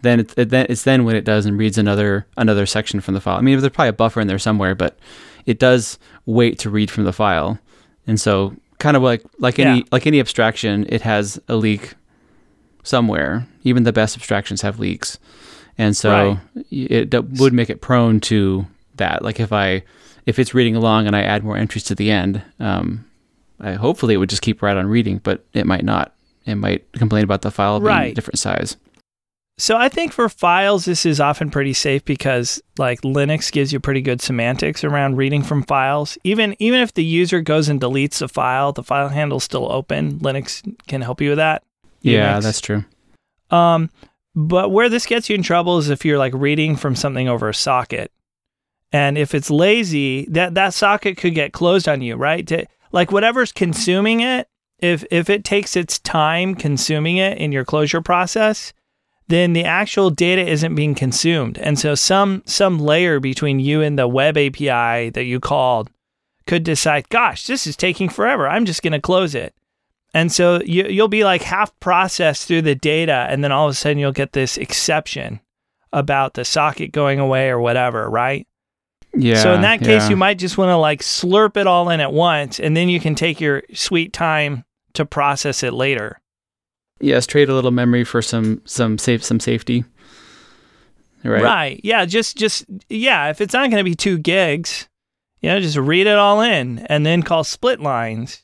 then 0.03 0.21
it, 0.21 0.33
it, 0.37 0.49
then 0.49 0.65
it's 0.69 0.83
then 0.83 1.03
when 1.03 1.17
it 1.17 1.25
does 1.25 1.45
and 1.45 1.57
reads 1.57 1.77
another 1.77 2.25
another 2.37 2.65
section 2.65 3.01
from 3.01 3.15
the 3.15 3.19
file. 3.19 3.35
I 3.37 3.41
mean 3.41 3.59
there's 3.59 3.73
probably 3.73 3.89
a 3.89 3.93
buffer 3.93 4.21
in 4.21 4.27
there 4.27 4.39
somewhere 4.39 4.73
but 4.73 4.97
it 5.45 5.59
does 5.59 5.99
wait 6.25 6.57
to 6.59 6.69
read 6.69 6.89
from 6.89 7.03
the 7.03 7.11
file. 7.11 7.59
And 8.07 8.17
so 8.21 8.55
kind 8.77 8.95
of 8.95 9.03
like 9.03 9.21
like 9.39 9.59
any 9.59 9.79
Yeah. 9.79 9.83
like 9.91 10.07
any 10.07 10.21
abstraction 10.21 10.85
it 10.87 11.01
has 11.01 11.37
a 11.49 11.57
leak 11.57 11.95
somewhere. 12.83 13.45
Even 13.63 13.83
the 13.83 13.91
best 13.93 14.15
abstractions 14.15 14.61
have 14.61 14.79
leaks. 14.79 15.19
And 15.77 15.95
so 15.97 16.09
Right. 16.55 16.65
it 16.71 17.09
d- 17.09 17.19
would 17.19 17.53
make 17.53 17.69
it 17.69 17.81
prone 17.81 18.19
to 18.21 18.65
that. 18.95 19.21
Like 19.21 19.39
if 19.39 19.51
i 19.51 19.83
if 20.25 20.37
it's 20.39 20.53
reading 20.53 20.75
along 20.75 21.07
and 21.07 21.15
i 21.15 21.21
add 21.23 21.43
more 21.43 21.57
entries 21.57 21.83
to 21.85 21.95
the 21.95 22.11
end 22.11 22.41
um 22.59 23.03
I, 23.59 23.73
hopefully 23.73 24.13
it 24.13 24.17
would 24.17 24.29
just 24.29 24.41
keep 24.43 24.61
right 24.61 24.77
on 24.77 24.85
reading 24.87 25.19
but 25.23 25.43
it 25.53 25.65
might 25.65 25.83
not 25.83 26.13
it 26.49 26.55
might 26.55 26.91
complain 26.93 27.23
about 27.23 27.41
the 27.41 27.51
file 27.51 27.79
being 27.79 27.87
Right. 27.87 28.15
different 28.15 28.39
size 28.39 28.77
So 29.57 29.75
I 29.75 29.89
think 29.89 30.13
for 30.13 30.29
files, 30.29 30.85
this 30.85 31.05
is 31.05 31.19
often 31.19 31.49
pretty 31.51 31.73
safe 31.73 32.05
because 32.05 32.61
like 32.77 33.01
Linux 33.01 33.51
gives 33.51 33.73
you 33.73 33.79
pretty 33.81 34.01
good 34.01 34.21
semantics 34.21 34.83
around 34.85 35.17
reading 35.17 35.43
from 35.43 35.63
files. 35.63 36.17
Even 36.23 36.55
even 36.59 36.79
if 36.79 36.93
the 36.93 37.03
user 37.03 37.41
goes 37.41 37.67
and 37.67 37.81
deletes 37.81 38.19
the 38.19 38.29
file, 38.29 38.71
the 38.71 38.83
file 38.83 39.09
handle's 39.09 39.43
still 39.43 39.69
open. 39.71 40.19
Linux 40.19 40.63
can 40.87 41.01
help 41.01 41.19
you 41.21 41.29
with 41.29 41.37
that. 41.39 41.63
yeah 42.01 42.37
Unix. 42.39 42.43
that's 42.43 42.61
true 42.61 42.85
Um, 43.51 43.89
but 44.35 44.69
where 44.71 44.87
this 44.89 45.05
gets 45.05 45.27
you 45.29 45.35
in 45.35 45.43
trouble 45.43 45.77
is 45.79 45.89
if 45.89 46.05
you're 46.05 46.17
like 46.19 46.33
reading 46.35 46.75
from 46.77 46.95
something 46.95 47.27
over 47.27 47.49
a 47.49 47.53
socket, 47.53 48.11
and 48.93 49.17
if 49.17 49.35
it's 49.35 49.49
lazy, 49.51 50.25
that 50.29 50.53
that 50.53 50.73
socket 50.73 51.17
could 51.17 51.35
get 51.35 51.51
closed 51.51 51.87
on 51.89 52.01
you, 52.01 52.15
right? 52.15 52.47
To, 52.47 52.65
like 52.93 53.11
whatever's 53.11 53.51
consuming 53.51 54.21
it, 54.21 54.47
if 54.81 55.03
if 55.11 55.29
it 55.29 55.43
takes 55.43 55.75
its 55.75 55.99
time 55.99 56.55
consuming 56.55 57.17
it 57.17 57.37
in 57.37 57.51
your 57.51 57.65
Clojure 57.65 58.03
process, 58.03 58.73
then 59.27 59.53
the 59.53 59.63
actual 59.63 60.09
data 60.09 60.45
isn't 60.45 60.75
being 60.75 60.95
consumed, 60.95 61.57
and 61.57 61.77
so 61.77 61.95
some 61.95 62.43
some 62.45 62.79
layer 62.79 63.19
between 63.19 63.59
you 63.59 63.81
and 63.81 63.97
the 63.97 64.07
web 64.07 64.37
API 64.37 65.09
that 65.09 65.25
you 65.25 65.39
called 65.39 65.89
could 66.47 66.63
decide, 66.63 67.07
gosh, 67.09 67.45
this 67.45 67.67
is 67.67 67.77
taking 67.77 68.09
forever. 68.09 68.47
I'm 68.47 68.65
just 68.65 68.81
going 68.81 68.93
to 68.93 68.99
close 68.99 69.35
it. 69.35 69.53
And 70.15 70.31
so 70.31 70.59
you, 70.65 70.85
you'll 70.85 71.07
be 71.07 71.23
like 71.23 71.43
half 71.43 71.79
processed 71.79 72.47
through 72.47 72.63
the 72.63 72.73
data, 72.73 73.27
and 73.29 73.43
then 73.43 73.51
all 73.51 73.67
of 73.67 73.71
a 73.71 73.75
sudden 73.75 73.99
you'll 73.99 74.11
get 74.11 74.33
this 74.33 74.57
exception 74.57 75.41
about 75.93 76.33
the 76.33 76.43
socket 76.43 76.91
going 76.91 77.19
away 77.19 77.49
or 77.49 77.59
whatever, 77.59 78.09
right? 78.09 78.47
yeah 79.13 79.41
so 79.41 79.53
in 79.53 79.61
that 79.61 79.79
case, 79.79 80.03
yeah. 80.03 80.09
you 80.09 80.15
might 80.15 80.37
just 80.37 80.57
want 80.57 80.69
to 80.69 80.77
like 80.77 81.01
slurp 81.01 81.57
it 81.57 81.67
all 81.67 81.89
in 81.89 81.99
at 81.99 82.13
once, 82.13 82.59
and 82.59 82.75
then 82.75 82.89
you 82.89 82.99
can 82.99 83.15
take 83.15 83.39
your 83.39 83.63
sweet 83.73 84.13
time 84.13 84.63
to 84.99 85.05
process 85.05 85.63
it 85.63 85.73
later. 85.73 86.19
yes 87.01 87.25
trade 87.25 87.49
a 87.49 87.53
little 87.55 87.71
memory 87.71 88.03
for 88.03 88.21
some 88.21 88.61
some 88.65 88.97
safe 88.97 89.23
some 89.23 89.39
safety 89.39 89.83
right 91.23 91.43
Right. 91.43 91.81
Yeah. 91.83 92.05
Just, 92.05 92.37
just, 92.37 92.63
yeah. 92.87 93.29
If 93.29 93.41
it's 93.41 93.53
not 93.53 93.69
going 93.69 93.83
to 93.83 93.89
be 93.89 93.93
two 93.95 94.17
gigs, 94.17 94.87
you 95.41 95.49
know, 95.49 95.59
just 95.59 95.75
read 95.77 96.07
it 96.07 96.15
all 96.17 96.39
in 96.39 96.79
and 96.87 97.05
then 97.05 97.23
call 97.23 97.43
split 97.43 97.81
lines. 97.81 98.43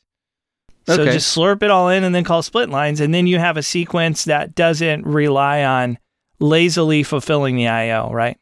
So 0.85 1.01
Okay. 1.01 1.13
just 1.13 1.35
slurp 1.35 1.63
it 1.63 1.71
all 1.71 1.87
in 1.89 2.03
and 2.03 2.13
then 2.13 2.25
call 2.25 2.41
split 2.43 2.69
lines. 2.69 2.99
And 2.99 3.13
then 3.13 3.27
you 3.27 3.39
have 3.39 3.55
a 3.55 3.63
sequence 3.63 4.25
that 4.25 4.55
doesn't 4.55 5.05
rely 5.07 5.63
on 5.63 5.97
lazily 6.39 7.01
fulfilling 7.03 7.55
the 7.55 7.67
IO, 7.69 8.11
right? 8.11 8.37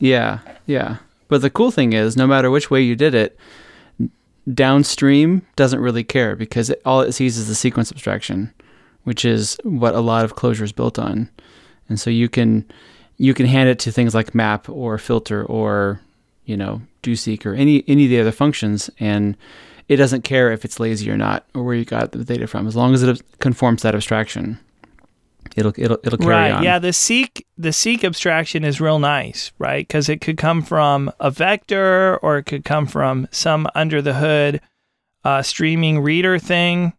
Yeah, 0.00 0.40
yeah. 0.66 0.96
But 1.28 1.42
the 1.42 1.50
cool 1.50 1.70
thing 1.70 1.92
is, 1.92 2.16
no 2.16 2.26
matter 2.26 2.50
which 2.50 2.70
way 2.72 2.82
you 2.82 2.96
did 2.96 3.14
it, 3.14 3.38
downstream 4.54 5.42
doesn't 5.56 5.80
really 5.80 6.04
care 6.04 6.36
because 6.36 6.70
it, 6.70 6.80
all 6.84 7.00
it 7.00 7.12
sees 7.12 7.36
is 7.36 7.48
the 7.48 7.54
sequence 7.54 7.90
abstraction, 7.90 8.52
which 9.04 9.24
is 9.24 9.58
what 9.62 9.94
a 9.94 10.00
lot 10.00 10.24
of 10.24 10.36
Clojure 10.36 10.62
is 10.62 10.72
built 10.72 10.98
on. 10.98 11.28
And 11.88 11.98
so 11.98 12.10
you 12.10 12.28
can 12.28 12.66
you 13.16 13.34
can 13.34 13.46
hand 13.46 13.68
it 13.68 13.78
to 13.80 13.92
things 13.92 14.14
like 14.14 14.34
map 14.34 14.68
or 14.68 14.98
filter 14.98 15.44
or 15.44 16.00
you 16.44 16.56
know 16.56 16.82
doseq 17.02 17.44
or 17.46 17.54
any 17.54 17.84
any 17.88 18.04
of 18.04 18.10
the 18.10 18.20
other 18.20 18.32
functions, 18.32 18.90
and 18.98 19.36
it 19.88 19.96
doesn't 19.96 20.22
care 20.22 20.52
if 20.52 20.64
it's 20.64 20.80
lazy 20.80 21.10
or 21.10 21.16
not 21.16 21.46
or 21.54 21.62
where 21.62 21.74
you 21.74 21.84
got 21.84 22.12
the 22.12 22.24
data 22.24 22.46
from, 22.46 22.66
as 22.66 22.76
long 22.76 22.94
as 22.94 23.02
it 23.02 23.22
conforms 23.40 23.80
to 23.82 23.88
that 23.88 23.94
abstraction. 23.94 24.58
It'll 25.56 25.72
it'll 25.76 25.98
it'll 26.04 26.18
carry 26.18 26.30
right. 26.30 26.52
on. 26.52 26.62
Yeah. 26.62 26.78
The 26.78 26.92
seq 26.92 27.44
the 27.56 27.72
seq 27.72 28.04
abstraction 28.04 28.64
is 28.64 28.80
real 28.80 28.98
nice, 28.98 29.52
right? 29.58 29.86
Because 29.86 30.08
it 30.08 30.20
could 30.20 30.36
come 30.36 30.62
from 30.62 31.12
a 31.20 31.30
vector 31.30 32.18
or 32.18 32.38
it 32.38 32.44
could 32.44 32.64
come 32.64 32.86
from 32.86 33.28
some 33.30 33.66
under 33.74 34.02
the 34.02 34.14
hood 34.14 34.60
uh, 35.24 35.42
streaming 35.42 36.00
reader 36.00 36.38
thing. 36.38 36.92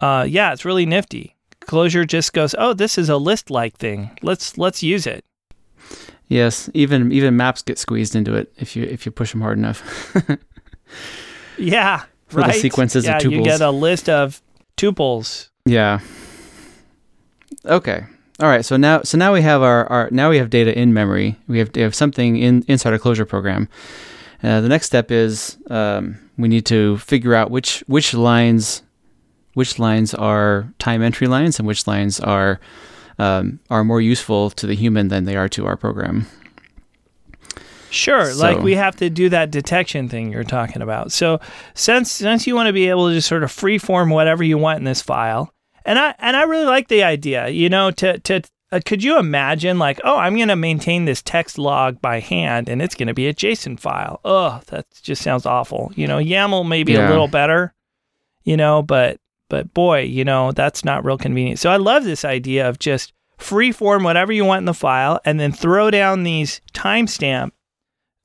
Uh, 0.00 0.26
yeah, 0.28 0.52
it's 0.52 0.64
really 0.64 0.86
nifty. 0.86 1.36
Clojure 1.66 2.06
just 2.06 2.32
goes, 2.32 2.54
oh, 2.58 2.72
this 2.72 2.96
is 2.96 3.08
a 3.08 3.16
list 3.16 3.50
like 3.50 3.76
thing. 3.76 4.10
Let's 4.22 4.56
let's 4.58 4.82
use 4.82 5.06
it. 5.06 5.24
Yes, 6.28 6.70
even 6.74 7.12
even 7.12 7.36
maps 7.36 7.62
get 7.62 7.78
squeezed 7.78 8.14
into 8.14 8.34
it 8.34 8.52
if 8.56 8.76
you 8.76 8.84
if 8.84 9.04
you 9.04 9.12
push 9.12 9.32
them 9.32 9.40
hard 9.40 9.58
enough. 9.58 9.82
Yeah. 11.60 12.04
For 12.28 12.36
the 12.36 12.48
right? 12.48 12.60
sequences 12.60 13.04
of 13.04 13.22
yeah, 13.22 13.28
you 13.28 13.42
get 13.42 13.60
a 13.60 13.70
list 13.70 14.08
of 14.08 14.40
tuples. 14.76 15.50
yeah. 15.66 16.00
Okay. 17.64 18.04
All 18.40 18.48
right. 18.48 18.64
So 18.64 18.76
now 18.76 19.02
so 19.02 19.18
now 19.18 19.32
we 19.32 19.42
have 19.42 19.62
our, 19.62 19.86
our 19.86 20.08
now 20.10 20.30
we 20.30 20.38
have 20.38 20.50
data 20.50 20.76
in 20.76 20.94
memory. 20.94 21.36
We 21.46 21.58
have 21.58 21.70
we 21.74 21.82
have 21.82 21.94
something 21.94 22.36
in 22.36 22.64
inside 22.68 22.92
our 22.92 22.98
Clojure 22.98 23.28
program. 23.28 23.68
Uh, 24.42 24.62
the 24.62 24.68
next 24.68 24.86
step 24.86 25.10
is 25.10 25.58
um, 25.68 26.18
we 26.38 26.48
need 26.48 26.64
to 26.66 26.96
figure 26.98 27.34
out 27.34 27.50
which 27.50 27.84
which 27.86 28.14
lines 28.14 28.82
which 29.54 29.78
lines 29.78 30.14
are 30.14 30.72
time 30.78 31.02
entry 31.02 31.26
lines 31.26 31.58
and 31.58 31.68
which 31.68 31.86
lines 31.86 32.18
are 32.20 32.60
um, 33.18 33.60
are 33.68 33.84
more 33.84 34.00
useful 34.00 34.50
to 34.50 34.66
the 34.66 34.74
human 34.74 35.08
than 35.08 35.24
they 35.24 35.36
are 35.36 35.48
to 35.50 35.66
our 35.66 35.76
program. 35.76 36.26
Sure, 37.90 38.32
like 38.34 38.60
we 38.60 38.76
have 38.76 38.96
to 38.96 39.10
do 39.10 39.28
that 39.30 39.50
detection 39.50 40.08
thing 40.08 40.32
you're 40.32 40.44
talking 40.44 40.80
about. 40.80 41.12
So 41.12 41.40
since 41.74 42.10
since 42.10 42.46
you 42.46 42.54
want 42.54 42.68
to 42.68 42.72
be 42.72 42.88
able 42.88 43.08
to 43.08 43.14
just 43.14 43.28
sort 43.28 43.42
of 43.42 43.52
freeform 43.52 44.14
whatever 44.14 44.44
you 44.44 44.56
want 44.56 44.78
in 44.78 44.84
this 44.84 45.02
file, 45.02 45.52
and 45.84 45.98
I 45.98 46.14
and 46.18 46.36
I 46.36 46.42
really 46.42 46.66
like 46.66 46.88
the 46.88 47.02
idea, 47.02 47.48
you 47.48 47.68
know, 47.68 47.90
to 47.92 48.18
to 48.20 48.42
uh, 48.72 48.80
could 48.84 49.02
you 49.02 49.18
imagine 49.18 49.78
like, 49.78 50.00
oh, 50.04 50.16
I'm 50.16 50.36
going 50.36 50.48
to 50.48 50.56
maintain 50.56 51.04
this 51.04 51.22
text 51.22 51.58
log 51.58 52.00
by 52.00 52.20
hand, 52.20 52.68
and 52.68 52.80
it's 52.80 52.94
going 52.94 53.08
to 53.08 53.14
be 53.14 53.26
a 53.26 53.34
JSON 53.34 53.78
file. 53.80 54.20
Oh, 54.24 54.60
that 54.68 54.86
just 55.02 55.22
sounds 55.22 55.44
awful. 55.44 55.92
You 55.96 56.06
know, 56.06 56.18
YAML 56.18 56.68
may 56.68 56.84
be 56.84 56.94
a 56.94 57.08
little 57.08 57.26
better, 57.28 57.74
you 58.44 58.56
know, 58.56 58.82
but 58.82 59.18
but 59.48 59.74
boy, 59.74 60.02
you 60.02 60.24
know, 60.24 60.52
that's 60.52 60.84
not 60.84 61.04
real 61.04 61.18
convenient. 61.18 61.58
So 61.58 61.70
I 61.70 61.76
love 61.76 62.04
this 62.04 62.24
idea 62.24 62.68
of 62.68 62.78
just 62.78 63.12
freeform 63.38 64.04
whatever 64.04 64.32
you 64.32 64.44
want 64.44 64.60
in 64.60 64.66
the 64.66 64.74
file, 64.74 65.20
and 65.24 65.40
then 65.40 65.52
throw 65.52 65.90
down 65.90 66.22
these 66.22 66.60
timestamp 66.72 67.50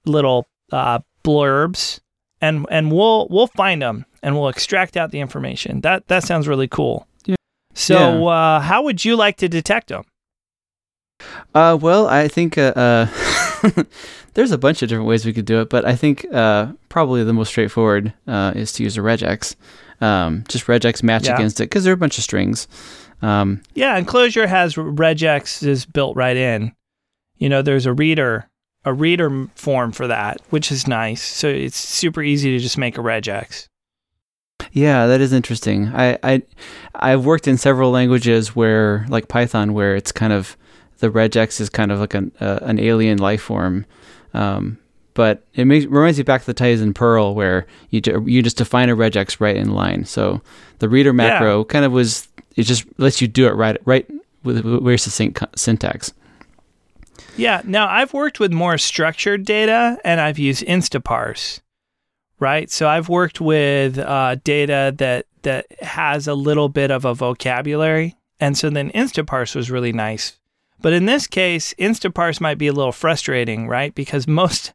little 0.06 0.48
uh, 0.72 1.00
blurbs, 1.24 2.00
and 2.40 2.68
and 2.70 2.92
we'll 2.92 3.28
we'll 3.30 3.48
find 3.48 3.82
them 3.82 4.06
and 4.22 4.36
we'll 4.36 4.50
extract 4.50 4.96
out 4.96 5.12
the 5.12 5.20
information. 5.20 5.82
That 5.82 6.08
that 6.08 6.24
sounds 6.24 6.48
really 6.48 6.68
cool. 6.68 7.08
Yeah. 7.76 7.82
So 7.82 8.28
uh, 8.28 8.60
how 8.62 8.84
would 8.84 9.04
you 9.04 9.16
like 9.16 9.38
to 9.38 9.50
detect 9.50 9.90
them? 9.90 10.04
Uh, 11.54 11.78
well, 11.80 12.08
I 12.08 12.28
think 12.28 12.58
uh, 12.58 12.74
uh, 12.76 13.84
there's 14.34 14.52
a 14.52 14.58
bunch 14.58 14.82
of 14.82 14.90
different 14.90 15.08
ways 15.08 15.26
we 15.26 15.34
could 15.34 15.46
do 15.46 15.62
it, 15.62 15.70
but 15.70 15.86
I 15.86 15.96
think 15.96 16.26
uh, 16.34 16.68
probably 16.90 17.24
the 17.24 17.34
most 17.34 17.50
straightforward 17.50 18.14
uh, 18.28 18.54
is 18.56 18.72
to 18.74 18.84
use 18.84 18.98
a 18.98 19.02
regex. 19.02 19.56
Um, 20.02 20.44
just 20.50 20.66
regex 20.68 21.04
match 21.04 21.26
Yeah. 21.28 21.36
against 21.36 21.60
it 21.62 21.66
because 21.66 21.84
they're 21.84 21.94
a 21.94 21.98
bunch 21.98 22.18
of 22.18 22.24
strings. 22.24 22.68
Um, 23.22 23.62
Yeah, 23.76 23.98
In 23.98 24.06
Clojure 24.06 24.48
has 24.48 24.76
regex 24.76 25.66
is 25.66 25.86
built 25.86 26.18
right 26.18 26.36
in. 26.36 26.74
You 27.38 27.50
know, 27.50 27.62
there's 27.62 27.86
a 27.86 27.94
reader 27.94 28.48
a 28.88 28.94
reader 28.94 29.48
form 29.56 29.92
for 29.92 30.06
that, 30.08 30.40
which 30.52 30.72
is 30.72 30.88
nice. 30.88 31.22
So 31.24 31.48
it's 31.48 31.76
super 31.78 32.22
easy 32.22 32.52
to 32.52 32.60
just 32.60 32.78
make 32.78 32.98
a 33.00 33.02
regex. 33.02 33.68
Yeah, 34.76 35.08
that 35.08 35.22
is 35.22 35.32
interesting. 35.32 35.88
I, 35.88 36.20
I 36.22 36.44
I've 36.96 37.24
worked 37.24 37.48
in 37.48 37.58
several 37.58 37.92
languages 37.92 38.58
where, 38.58 39.06
like 39.08 39.30
Python, 39.30 39.74
where 39.74 39.96
it's 39.96 40.12
kind 40.12 40.34
of 40.34 40.58
the 40.98 41.10
regex 41.10 41.62
is 41.62 41.70
kind 41.70 41.94
of 41.94 42.00
like 42.02 42.14
an 42.14 42.34
uh, 42.42 42.60
an 42.62 42.78
alien 42.78 43.18
life 43.18 43.42
form. 43.42 43.86
Um, 44.34 44.78
but 45.14 45.46
it 45.54 45.64
makes 45.64 45.86
reminds 45.86 46.18
me 46.18 46.24
back 46.24 46.42
to 46.42 46.48
the 46.48 46.54
ties 46.54 46.82
in 46.82 46.94
Perl 46.94 47.36
where 47.36 47.66
you 47.90 48.02
you 48.26 48.44
just 48.44 48.58
define 48.58 48.90
a 48.90 48.98
regex 48.98 49.40
right 49.40 49.56
in 49.56 49.74
line. 49.74 50.04
So 50.04 50.42
the 50.80 50.90
reader 50.90 51.14
macro 51.14 51.64
kind 51.64 51.86
of 51.86 51.94
was 51.94 52.28
it 52.58 52.64
just 52.64 52.84
lets 52.98 53.22
you 53.22 53.30
do 53.30 53.48
it 53.48 53.52
right 53.52 53.78
right 53.86 54.06
with 54.44 54.66
with 54.66 54.84
very 54.84 54.98
succinct 54.98 55.42
syntax. 55.56 56.14
Yeah. 57.38 57.62
Now 57.64 57.88
I've 57.88 58.14
worked 58.14 58.42
with 58.42 58.52
more 58.52 58.78
structured 58.78 59.46
data 59.46 59.98
and 60.04 60.20
I've 60.20 60.38
used 60.38 60.66
Instaparse, 60.66 61.62
right? 62.40 62.70
So 62.70 62.88
I've 62.88 63.10
worked 63.10 63.42
with 63.42 63.98
uh, 63.98 64.36
data 64.44 64.94
that 64.98 65.26
that 65.44 65.66
has 65.82 66.28
a 66.28 66.34
little 66.34 66.70
bit 66.70 66.92
of 66.92 67.06
a 67.06 67.14
vocabulary, 67.14 68.16
and 68.40 68.58
so 68.58 68.70
then 68.70 68.92
Instaparse 68.92 69.56
was 69.56 69.72
really 69.72 69.94
nice. 69.94 70.40
But 70.82 70.94
in 70.94 71.06
this 71.06 71.28
case, 71.28 71.74
Instaparse 71.76 72.42
might 72.42 72.58
be 72.58 72.68
a 72.68 72.74
little 72.74 72.92
frustrating, 72.92 73.68
right? 73.68 73.94
Because 73.96 74.28
most, 74.28 74.74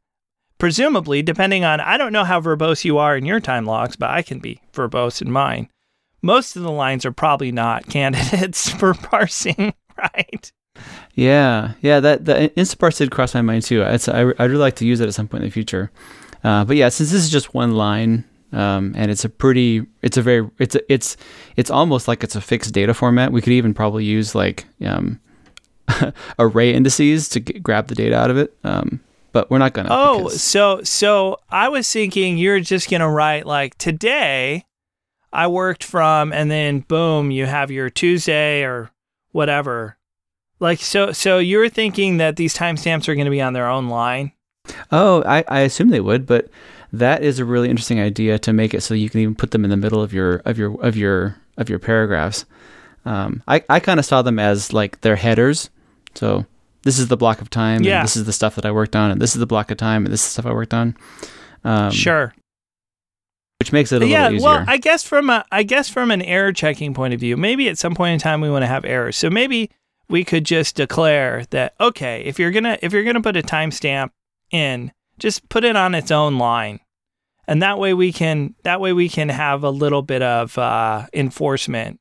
presumably, 0.59 1.23
depending 1.23 1.65
on 1.65 1.81
I 1.81 1.97
don't 1.97 2.13
know 2.13 2.25
how 2.25 2.41
verbose 2.41 2.85
you 2.85 2.99
are 2.99 3.17
in 3.17 3.27
your 3.27 3.41
time 3.41 3.67
logs, 3.67 3.97
but 3.97 4.11
I 4.11 4.23
can 4.23 4.39
be 4.39 4.61
verbose 4.73 5.21
in 5.21 5.31
mine. 5.31 5.69
Most 6.23 6.57
of 6.57 6.63
the 6.63 6.71
lines 6.71 7.05
are 7.07 7.13
probably 7.13 7.53
not 7.53 7.87
candidates 7.89 8.69
for 8.71 8.95
parsing, 8.95 9.75
right? 9.99 10.53
Yeah, 11.15 11.73
yeah, 11.81 12.01
that 12.01 12.25
the 12.25 12.51
Instaparse 12.57 12.99
did 12.99 13.11
cross 13.11 13.35
my 13.35 13.43
mind 13.43 13.65
too. 13.65 13.83
It's, 13.83 14.09
I 14.09 14.21
I'd 14.21 14.39
really 14.39 14.57
like 14.57 14.77
to 14.77 14.87
use 14.87 15.01
it 15.01 15.09
at 15.09 15.15
some 15.15 15.29
point 15.29 15.43
in 15.43 15.49
the 15.49 15.53
future. 15.53 15.91
Uh, 16.43 16.65
but 16.65 16.77
yeah, 16.77 16.89
since 16.89 17.11
this 17.11 17.23
is 17.23 17.31
just 17.31 17.55
one 17.55 17.73
line, 17.75 18.25
um, 18.53 18.95
and 18.97 19.11
it's 19.11 19.25
a 19.25 19.29
pretty, 19.29 19.87
it's 20.03 20.17
a 20.17 20.23
very, 20.23 20.49
it's 20.59 20.75
a, 20.75 20.93
it's 20.93 21.17
it's 21.57 21.71
almost 21.71 22.09
like 22.09 22.25
it's 22.25 22.35
a 22.37 22.41
fixed 22.41 22.73
data 22.73 22.95
format. 22.95 23.31
We 23.33 23.41
could 23.43 23.53
even 23.53 23.75
probably 23.75 24.05
use 24.05 24.35
like 24.35 24.67
um, 24.85 25.21
array 26.39 26.73
indices 26.73 27.29
to 27.31 27.41
g 27.41 27.59
grab 27.59 27.89
the 27.89 27.95
data 27.95 28.17
out 28.17 28.31
of 28.31 28.37
it. 28.39 28.57
Um, 28.65 29.01
but 29.33 29.51
we're 29.51 29.59
not 29.59 29.73
gonna. 29.75 29.89
Oh, 29.93 30.25
because- 30.25 30.43
so 30.43 30.83
so 30.83 31.39
I 31.51 31.69
was 31.69 31.91
thinking 31.91 32.39
you're 32.39 32.61
just 32.61 32.91
gonna 32.91 33.11
write 33.11 33.47
like 33.47 33.77
today 33.79 34.65
I 35.33 35.47
worked 35.47 35.85
from 35.85 36.33
and 36.33 36.51
then 36.51 36.81
boom, 36.81 37.31
you 37.31 37.47
have 37.47 37.71
your 37.71 37.91
Tuesday 37.91 38.65
or 38.65 38.91
whatever. 39.33 39.97
Like 40.59 40.81
so 40.81 41.13
so 41.13 41.39
you're 41.39 41.69
thinking 41.69 42.17
that 42.17 42.37
these 42.37 42.55
timestamps 42.55 43.09
are 43.09 43.15
gonna 43.15 43.31
be 43.31 43.41
on 43.41 43.53
their 43.53 43.69
own 43.69 43.89
line? 43.89 44.33
Oh, 44.93 45.23
I, 45.25 45.45
I 45.49 45.61
assume 45.61 45.89
they 45.91 46.01
would, 46.01 46.27
but 46.27 46.49
that 46.93 47.23
is 47.23 47.39
a 47.39 47.45
really 47.45 47.69
interesting 47.71 48.01
idea 48.01 48.39
to 48.41 48.53
make 48.53 48.75
it 48.75 48.83
so 48.83 48.95
you 48.95 49.09
can 49.09 49.21
even 49.21 49.35
put 49.35 49.53
them 49.53 49.65
in 49.65 49.71
the 49.71 49.77
middle 49.77 50.03
of 50.03 50.13
your 50.13 50.37
of 50.45 50.59
your 50.59 50.81
of 50.83 50.97
your 50.97 51.37
of 51.57 51.69
your 51.69 51.79
paragraphs. 51.79 52.45
Um, 53.05 53.43
I 53.49 53.63
I 53.69 53.81
kind 53.81 53.99
of 54.01 54.07
saw 54.07 54.23
them 54.23 54.39
as 54.39 54.73
like 54.73 55.01
their 55.03 55.17
headers. 55.17 55.71
So 56.15 56.47
this 56.83 56.99
is 56.99 57.09
the 57.09 57.17
block 57.17 57.41
of 57.41 57.51
time, 57.51 57.83
Yeah. 57.83 57.99
and 57.99 58.05
this 58.05 58.17
is 58.17 58.25
the 58.25 58.33
stuff 58.33 58.55
that 58.57 58.67
I 58.67 58.71
worked 58.73 58.97
on, 58.97 59.11
and 59.11 59.21
this 59.21 59.35
is 59.35 59.41
the 59.41 59.47
block 59.47 59.71
of 59.71 59.77
time, 59.77 60.05
and 60.05 60.13
this 60.13 60.21
is 60.23 60.27
the 60.29 60.33
stuff 60.33 60.47
I 60.47 60.55
worked 60.55 60.75
on. 60.75 60.97
Um, 61.63 61.91
sure. 61.91 62.35
which 63.61 63.73
makes 63.73 63.93
it 63.93 64.03
a 64.03 64.07
yeah, 64.07 64.23
little 64.25 64.37
easier. 64.37 64.49
well, 64.49 64.65
I 64.67 64.79
guess 64.79 65.05
from 65.05 65.29
a 65.31 65.45
I 65.53 65.63
guess 65.63 65.89
from 65.89 66.11
an 66.11 66.23
error 66.23 66.53
checking 66.53 66.95
point 66.95 67.13
of 67.15 67.21
view, 67.21 67.37
maybe 67.37 67.69
at 67.69 67.79
some 67.79 67.95
point 67.95 68.15
in 68.15 68.19
time 68.19 68.41
we 68.41 68.51
want 68.51 68.63
to 68.63 68.67
have 68.67 68.85
errors. 68.85 69.17
So 69.17 69.29
maybe 69.31 69.71
we 70.09 70.25
could 70.25 70.45
just 70.45 70.75
declare 70.77 71.45
that 71.51 71.75
okay, 71.81 72.23
if 72.25 72.39
you're 72.39 72.51
gonna 72.51 72.79
if 72.83 72.93
you're 72.93 73.05
gonna 73.05 73.21
put 73.21 73.37
a 73.37 73.43
timestamp 73.43 74.11
in, 74.51 74.93
just 75.19 75.49
put 75.49 75.65
it 75.65 75.77
on 75.77 75.95
its 75.95 76.11
own 76.11 76.39
line, 76.39 76.81
and 77.47 77.63
that 77.63 77.79
way 77.79 77.95
we 77.95 78.13
can 78.13 78.55
that 78.65 78.81
way 78.81 78.93
we 78.93 79.09
can 79.09 79.29
have 79.29 79.63
a 79.65 79.71
little 79.71 80.03
bit 80.03 80.23
of 80.23 80.57
uh, 80.59 81.07
enforcement. 81.13 82.01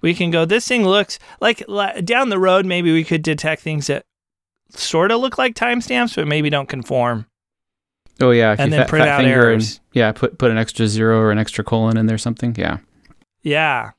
We 0.00 0.14
can 0.14 0.30
go. 0.30 0.44
This 0.44 0.66
thing 0.66 0.84
looks 0.84 1.18
like 1.40 1.62
down 2.04 2.28
the 2.30 2.38
road. 2.38 2.64
Maybe 2.66 2.92
we 2.92 3.04
could 3.04 3.22
detect 3.22 3.62
things 3.62 3.86
that 3.88 4.04
sort 4.70 5.10
of 5.10 5.20
look 5.20 5.36
like 5.36 5.54
timestamps, 5.54 6.16
but 6.16 6.26
maybe 6.26 6.48
don't 6.50 6.68
conform. 6.68 7.26
oh 8.20 8.30
yeah, 8.30 8.52
if 8.54 8.60
and 8.60 8.70
you 8.70 8.78
then 8.78 8.84
fat, 8.84 8.88
print 8.88 9.04
fat 9.04 9.08
out 9.08 9.20
finger 9.20 9.34
and- 9.40 9.44
errors. 9.50 9.80
yeah, 9.92 10.12
put 10.12 10.38
put 10.38 10.50
an 10.50 10.56
extra 10.58 10.86
zero 10.86 11.18
or 11.18 11.30
an 11.30 11.38
extra 11.38 11.62
colon 11.64 11.96
in 11.96 12.06
there, 12.06 12.18
something. 12.18 12.54
Yeah. 12.56 12.78
Yeah, 13.42 13.90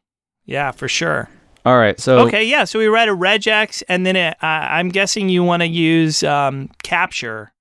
yeah, 0.46 0.72
for 0.72 0.88
sure. 0.88 1.30
All 1.66 1.78
right. 1.78 2.00
So 2.00 2.20
Okay, 2.28 2.44
yeah. 2.44 2.64
So 2.64 2.80
we 2.80 2.88
write 2.88 3.10
a 3.10 3.16
regex, 3.16 3.84
and 3.88 4.06
then 4.06 4.16
it, 4.16 4.36
uh, 4.42 4.46
I'm 4.46 4.90
guessing 4.90 5.30
you 5.30 5.44
want 5.44 5.62
to 5.62 5.68
use 5.68 6.24
um, 6.24 6.70
capture, 6.84 7.52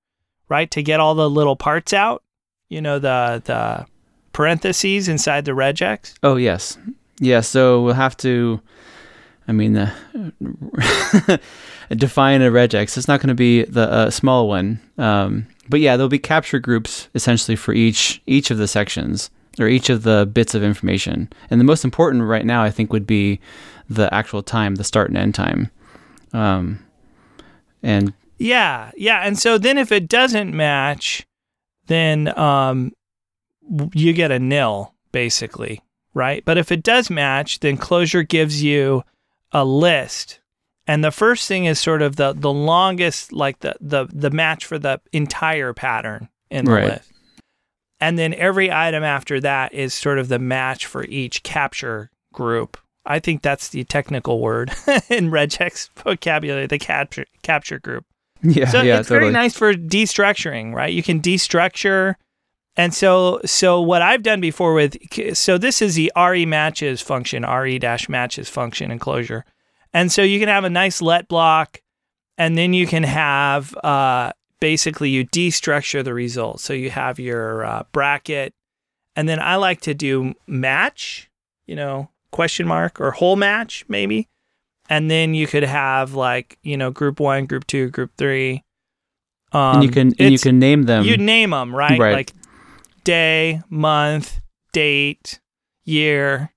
right, 0.51 0.69
to 0.69 0.83
get 0.83 0.99
all 0.99 1.15
the 1.15 1.29
little 1.29 1.55
parts 1.55 1.93
out. 1.93 2.21
You 2.69 2.81
know 2.81 2.99
the 2.99 3.41
the 3.43 3.87
parentheses 4.33 5.07
inside 5.07 5.45
the 5.45 5.53
regex. 5.53 6.13
Oh 6.21 6.35
yes, 6.35 6.77
yeah. 7.19 7.41
So 7.41 7.81
we'll 7.81 7.93
have 7.95 8.15
to. 8.17 8.61
I 9.47 9.53
mean, 9.53 9.75
uh, 9.75 9.93
define 11.89 12.41
a 12.41 12.51
regex. 12.51 12.95
It's 12.97 13.07
not 13.07 13.19
going 13.19 13.29
to 13.29 13.33
be 13.35 13.63
the 13.63 13.91
uh, 13.91 14.09
small 14.11 14.47
one, 14.47 14.79
um, 14.97 15.47
but 15.67 15.79
yeah, 15.79 15.97
there'll 15.97 16.09
be 16.09 16.19
capture 16.19 16.59
groups 16.59 17.09
essentially 17.15 17.55
for 17.55 17.73
each 17.73 18.21
each 18.27 18.51
of 18.51 18.57
the 18.57 18.67
sections 18.67 19.31
or 19.59 19.67
each 19.67 19.89
of 19.89 20.03
the 20.03 20.29
bits 20.31 20.53
of 20.55 20.63
information. 20.63 21.29
And 21.49 21.59
the 21.59 21.65
most 21.65 21.83
important 21.83 22.23
right 22.23 22.45
now, 22.45 22.63
I 22.63 22.69
think, 22.69 22.93
would 22.93 23.07
be 23.07 23.39
the 23.89 24.13
actual 24.13 24.43
time, 24.43 24.75
the 24.75 24.83
start 24.83 25.09
and 25.09 25.17
end 25.17 25.35
time. 25.35 25.69
Um, 26.33 26.79
and 27.83 28.13
Yeah, 28.41 28.91
yeah. 28.97 29.21
And 29.25 29.37
so 29.37 29.57
then 29.57 29.77
if 29.77 29.91
it 29.91 30.07
doesn't 30.09 30.53
match, 30.55 31.25
then 31.87 32.37
um, 32.37 32.93
you 33.93 34.13
get 34.13 34.31
a 34.31 34.39
nil 34.39 34.93
basically, 35.11 35.81
right? 36.13 36.43
But 36.45 36.57
if 36.57 36.71
it 36.71 36.83
does 36.83 37.09
match, 37.09 37.59
then 37.59 37.77
Closure 37.77 38.23
gives 38.23 38.63
you 38.63 39.03
a 39.51 39.63
list. 39.65 40.39
And 40.87 41.03
the 41.03 41.11
first 41.11 41.47
thing 41.47 41.65
is 41.65 41.79
sort 41.79 42.01
of 42.01 42.15
the 42.15 42.33
the 42.33 42.51
longest, 42.51 43.31
like 43.31 43.59
the 43.59 43.75
the 43.79 44.07
the 44.11 44.31
match 44.31 44.65
for 44.65 44.79
the 44.79 44.99
entire 45.13 45.73
pattern 45.73 46.29
in 46.49 46.65
the 46.65 46.71
Right. 46.71 46.85
list. 46.85 47.11
And 47.99 48.17
then 48.17 48.33
every 48.33 48.71
item 48.71 49.03
after 49.03 49.39
that 49.41 49.73
is 49.75 49.93
sort 49.93 50.17
of 50.17 50.27
the 50.27 50.39
match 50.39 50.87
for 50.87 51.05
each 51.05 51.43
capture 51.43 52.09
group. 52.33 52.77
I 53.05 53.19
think 53.19 53.41
that's 53.43 53.69
the 53.69 53.83
technical 53.83 54.39
word 54.39 54.69
in 55.09 55.29
regex 55.29 55.89
vocabulary, 56.03 56.65
the 56.65 56.79
capture 56.79 57.25
capture 57.43 57.77
group. 57.79 58.05
Yeah, 58.43 58.67
So 58.67 58.81
yeah, 58.81 58.99
it's 58.99 59.09
totally. 59.09 59.31
very 59.31 59.31
nice 59.31 59.55
for 59.55 59.73
destructuring, 59.73 60.73
right? 60.73 60.93
You 60.93 61.03
can 61.03 61.21
destructure. 61.21 62.15
And 62.77 62.93
so 62.93 63.41
so 63.45 63.81
what 63.81 64.01
I've 64.01 64.23
done 64.23 64.39
before 64.41 64.73
with 64.73 64.97
so 65.37 65.57
this 65.57 65.81
is 65.81 65.95
the 65.95 66.11
re 66.17 66.45
matches 66.45 67.01
function, 67.01 67.43
re 67.43 67.77
dash 67.79 68.07
matches 68.09 68.49
function 68.49 68.91
in 68.91 68.99
Clojure. 68.99 69.43
And 69.93 70.11
so 70.11 70.21
you 70.21 70.39
can 70.39 70.47
have 70.47 70.63
a 70.63 70.69
nice 70.69 71.01
let 71.01 71.27
block 71.27 71.81
and 72.37 72.57
then 72.57 72.73
you 72.73 72.87
can 72.87 73.03
have 73.03 73.75
uh 73.83 74.31
basically 74.59 75.09
you 75.09 75.25
destructure 75.25 76.03
the 76.03 76.13
result. 76.13 76.61
So 76.61 76.73
you 76.73 76.91
have 76.91 77.19
your 77.19 77.65
uh, 77.65 77.83
bracket 77.91 78.53
and 79.15 79.27
then 79.27 79.39
I 79.39 79.57
like 79.57 79.81
to 79.81 79.93
do 79.93 80.33
match, 80.47 81.29
you 81.67 81.75
know, 81.75 82.09
question 82.31 82.67
mark 82.67 83.01
or 83.01 83.11
whole 83.11 83.35
match 83.35 83.83
maybe 83.89 84.29
and 84.91 85.09
then 85.09 85.33
you 85.33 85.47
could 85.47 85.63
have 85.63 86.13
like 86.13 86.59
you 86.61 86.75
know 86.75 86.91
group 86.91 87.19
one 87.19 87.45
group 87.45 87.65
two 87.65 87.89
group 87.89 88.11
three 88.17 88.63
um, 89.53 89.75
and 89.75 89.83
you 89.83 89.89
can 89.89 90.13
and 90.19 90.31
you 90.33 90.37
can 90.37 90.59
name 90.59 90.83
them. 90.83 91.03
you 91.05 91.17
name 91.17 91.49
them 91.49 91.73
right? 91.73 91.97
Right. 91.97 92.13
like 92.13 92.33
day 93.03 93.61
month 93.69 94.41
date 94.73 95.39
year 95.85 96.53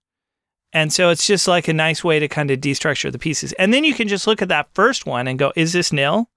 and 0.72 0.92
so 0.92 1.10
it's 1.10 1.26
just 1.26 1.46
like 1.46 1.68
a 1.68 1.72
nice 1.72 2.02
way 2.02 2.18
to 2.18 2.28
kind 2.28 2.50
of 2.50 2.60
destructure 2.60 3.10
the 3.10 3.18
pieces 3.18 3.52
and 3.54 3.72
then 3.72 3.84
you 3.84 3.94
can 3.94 4.08
just 4.08 4.26
look 4.26 4.42
at 4.42 4.48
that 4.48 4.68
first 4.74 5.06
one 5.06 5.26
and 5.28 5.38
go 5.38 5.52
is 5.56 5.72
this 5.72 5.92
nil 5.92 6.28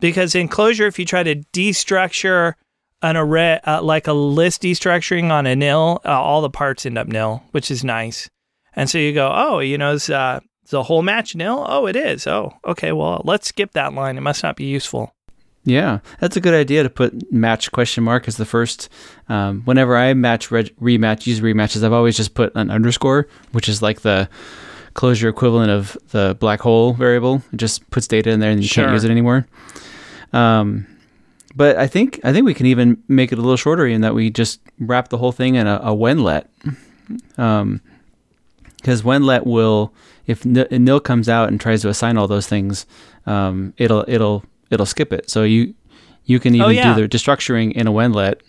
because 0.00 0.34
in 0.34 0.48
Clojure 0.48 0.88
if 0.88 0.98
you 0.98 1.04
try 1.04 1.22
to 1.22 1.36
destructure 1.52 2.54
an 3.02 3.16
array 3.16 3.60
uh, 3.66 3.82
like 3.82 4.06
a 4.06 4.12
list 4.12 4.62
destructuring 4.62 5.30
on 5.30 5.46
a 5.46 5.54
nil 5.54 6.00
uh, 6.04 6.20
all 6.20 6.40
the 6.40 6.50
parts 6.50 6.86
end 6.86 6.96
up 6.96 7.06
nil 7.06 7.42
which 7.50 7.70
is 7.70 7.84
nice 7.84 8.30
and 8.74 8.88
so 8.88 8.96
you 8.96 9.12
go 9.12 9.30
oh 9.32 9.58
you 9.60 9.76
know 9.76 9.92
is, 9.92 10.08
uh, 10.08 10.40
the 10.72 10.82
whole 10.82 11.02
match 11.02 11.36
nil 11.36 11.64
oh 11.68 11.86
it 11.86 11.94
is 11.96 12.26
oh 12.26 12.52
okay 12.64 12.90
well 12.92 13.20
let's 13.24 13.46
skip 13.48 13.70
that 13.72 13.92
line 13.94 14.16
it 14.16 14.22
must 14.22 14.42
not 14.42 14.56
be 14.56 14.64
useful 14.64 15.14
Yeah, 15.64 16.00
that's 16.18 16.36
a 16.36 16.40
good 16.40 16.54
idea 16.54 16.82
to 16.82 16.90
put 16.90 17.30
match 17.32 17.70
question 17.70 18.02
mark 18.02 18.26
as 18.26 18.36
the 18.36 18.44
first. 18.44 18.88
Um, 19.28 19.62
whenever 19.64 19.96
I 19.96 20.12
match 20.14 20.50
reg- 20.50 20.74
rematch 20.80 21.24
use 21.28 21.40
re-matches, 21.40 21.84
I've 21.84 21.92
always 21.92 22.16
just 22.16 22.34
put 22.34 22.50
an 22.56 22.68
underscore, 22.68 23.28
which 23.52 23.68
is 23.68 23.80
like 23.80 24.00
the 24.00 24.28
Clojure 24.94 25.30
equivalent 25.30 25.70
of 25.70 25.96
the 26.10 26.36
black 26.40 26.60
hole 26.60 26.94
variable. 26.94 27.42
It 27.52 27.58
just 27.58 27.88
puts 27.90 28.08
data 28.08 28.30
in 28.30 28.40
there 28.40 28.50
and 28.50 28.60
you 28.60 28.66
Sure. 28.66 28.82
can't 28.84 28.92
use 28.94 29.04
it 29.04 29.10
anymore. 29.12 29.46
Um, 30.32 30.86
but 31.54 31.76
I 31.78 31.86
think 31.86 32.18
I 32.24 32.32
think 32.32 32.44
we 32.44 32.54
can 32.54 32.66
even 32.66 32.96
make 33.06 33.30
it 33.30 33.38
a 33.38 33.42
little 33.42 33.56
shorter 33.56 33.86
in 33.86 34.00
that 34.00 34.14
we 34.14 34.30
just 34.30 34.60
wrap 34.80 35.10
the 35.10 35.18
whole 35.18 35.32
thing 35.32 35.54
in 35.54 35.66
a, 35.68 35.78
a 35.84 35.94
when 35.94 36.24
let. 36.24 36.50
Um, 37.38 37.80
because 38.82 39.02
when-let 39.02 39.46
will, 39.46 39.92
if 40.26 40.44
nil 40.44 41.00
comes 41.00 41.28
out 41.28 41.48
and 41.48 41.58
tries 41.60 41.80
to 41.82 41.88
assign 41.88 42.16
all 42.18 42.28
those 42.28 42.46
things, 42.48 42.84
um, 43.26 43.72
it'll 43.78 44.04
it'll 44.08 44.44
it'll 44.70 44.86
skip 44.86 45.12
it. 45.12 45.30
So 45.30 45.44
you 45.44 45.74
you 46.24 46.38
can 46.38 46.54
even 46.54 46.66
Oh, 46.66 46.70
yeah. 46.70 46.94
do 46.94 47.02
the 47.02 47.08
destructuring 47.08 47.72
in 47.72 47.86
a 47.86 47.92
when-let. 47.92 48.40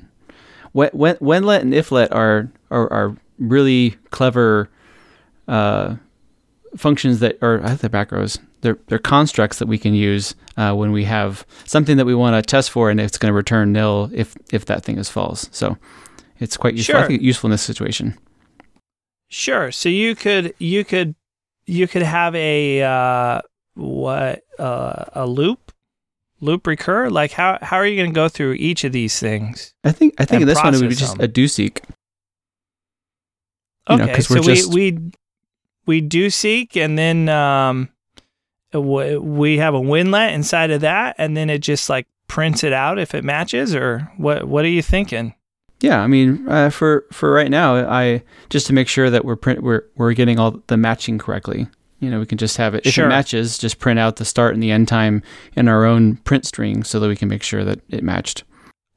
Wen- 0.74 0.90
Wen- 0.94 1.18
when-let 1.20 1.62
and 1.62 1.74
if-let 1.74 2.12
are, 2.12 2.50
are 2.72 2.92
are 2.92 3.16
really 3.40 3.92
clever 4.12 4.70
uh, 5.48 5.96
functions 6.78 7.20
that 7.20 7.38
are 7.42 7.64
I 7.64 7.76
think 7.76 7.82
they're 7.82 8.06
macros. 8.06 8.40
They're 8.62 8.78
they're 8.88 9.00
constructs 9.00 9.60
that 9.60 9.68
we 9.68 9.78
can 9.78 9.94
use 9.94 10.36
uh, 10.58 10.74
when 10.74 10.92
we 10.92 11.04
have 11.06 11.46
something 11.66 11.98
that 11.98 12.06
we 12.06 12.16
want 12.16 12.36
to 12.36 12.42
test 12.42 12.72
for, 12.72 12.90
and 12.90 13.00
it's 13.00 13.18
going 13.18 13.30
to 13.32 13.36
return 13.36 13.72
nil 13.74 14.10
if 14.14 14.36
if 14.52 14.66
that 14.66 14.84
thing 14.84 14.98
is 14.98 15.10
false. 15.10 15.50
So 15.52 15.78
it's 16.40 16.58
quite 16.58 16.74
useful. 16.76 16.96
I 16.96 17.00
Sure. 17.02 17.08
think 17.08 17.22
useful 17.22 17.48
in 17.50 17.52
this 17.52 17.62
situation. 17.62 18.18
Sure. 19.34 19.72
So 19.72 19.90
you 19.90 20.16
could 20.16 20.54
you 20.60 20.86
could 20.86 21.16
you 21.66 21.88
could 21.88 22.04
have 22.04 22.36
a 22.36 22.84
uh, 22.84 23.42
what 23.74 24.44
uh, 24.60 25.06
a 25.14 25.26
loop 25.26 25.72
loop 26.40 26.68
recur. 26.68 27.10
Like 27.10 27.32
how 27.32 27.58
how 27.64 27.78
are 27.78 27.88
you 27.88 27.96
going 27.98 28.12
to 28.12 28.16
go 28.16 28.30
through 28.30 28.54
each 28.54 28.84
of 28.84 28.92
these 28.92 29.20
things? 29.20 29.74
I 29.84 29.92
think 29.92 30.14
I 30.20 30.26
think 30.26 30.44
in 30.44 30.48
this 30.48 30.62
one 30.64 30.76
it 30.76 30.82
would 30.82 30.90
be 30.90 30.96
just 30.96 31.18
them. 31.18 31.26
a 31.26 31.28
doseq. 31.28 31.80
You 33.90 33.98
know, 33.98 34.04
Okay, 34.04 34.14
'cause 34.14 34.28
so 34.28 34.36
we're 34.36 34.42
we 34.42 34.56
just- 34.56 34.74
we 34.74 35.00
we 35.88 36.02
doseq, 36.02 36.78
and 36.78 36.96
then 36.98 37.28
um, 37.28 37.90
we 38.72 39.58
have 39.58 39.74
a 39.74 39.80
when-let 39.82 40.32
inside 40.34 40.70
of 40.72 40.82
that, 40.82 41.16
and 41.18 41.36
then 41.36 41.50
it 41.50 41.58
just 41.60 41.90
like 41.90 42.08
prints 42.28 42.64
it 42.64 42.72
out 42.72 43.00
if 43.00 43.14
it 43.16 43.24
matches, 43.24 43.74
or 43.76 44.12
what? 44.18 44.48
What 44.48 44.64
are 44.64 44.70
you 44.70 44.84
thinking? 44.84 45.34
Yeah, 45.84 46.00
I 46.02 46.08
mean, 46.08 46.48
uh, 46.48 46.70
for 46.70 47.06
for 47.12 47.30
right 47.32 47.52
now, 47.52 47.76
I 47.76 48.24
just 48.50 48.68
to 48.68 48.74
make 48.74 48.88
sure 48.88 49.10
that 49.10 49.26
we're 49.26 49.36
print 49.36 49.62
we're 49.62 49.84
we're 49.98 50.14
getting 50.14 50.40
all 50.40 50.62
the 50.68 50.78
matching 50.78 51.18
correctly. 51.18 51.68
You 52.00 52.10
know, 52.10 52.20
we 52.20 52.26
can 52.26 52.38
just 52.38 52.56
have 52.56 52.74
it 52.74 52.86
if 52.86 52.94
Sure. 52.94 53.06
it 53.06 53.10
matches, 53.10 53.58
just 53.58 53.80
print 53.80 54.00
out 54.00 54.16
the 54.16 54.24
start 54.26 54.54
and 54.54 54.64
the 54.64 54.72
end 54.72 54.88
time 54.88 55.22
in 55.58 55.68
our 55.68 55.84
own 55.86 56.16
print 56.18 56.46
string, 56.46 56.84
so 56.86 57.00
that 57.02 57.08
we 57.10 57.18
can 57.18 57.28
make 57.28 57.44
sure 57.44 57.66
that 57.66 57.80
it 57.90 58.02
matched. 58.02 58.46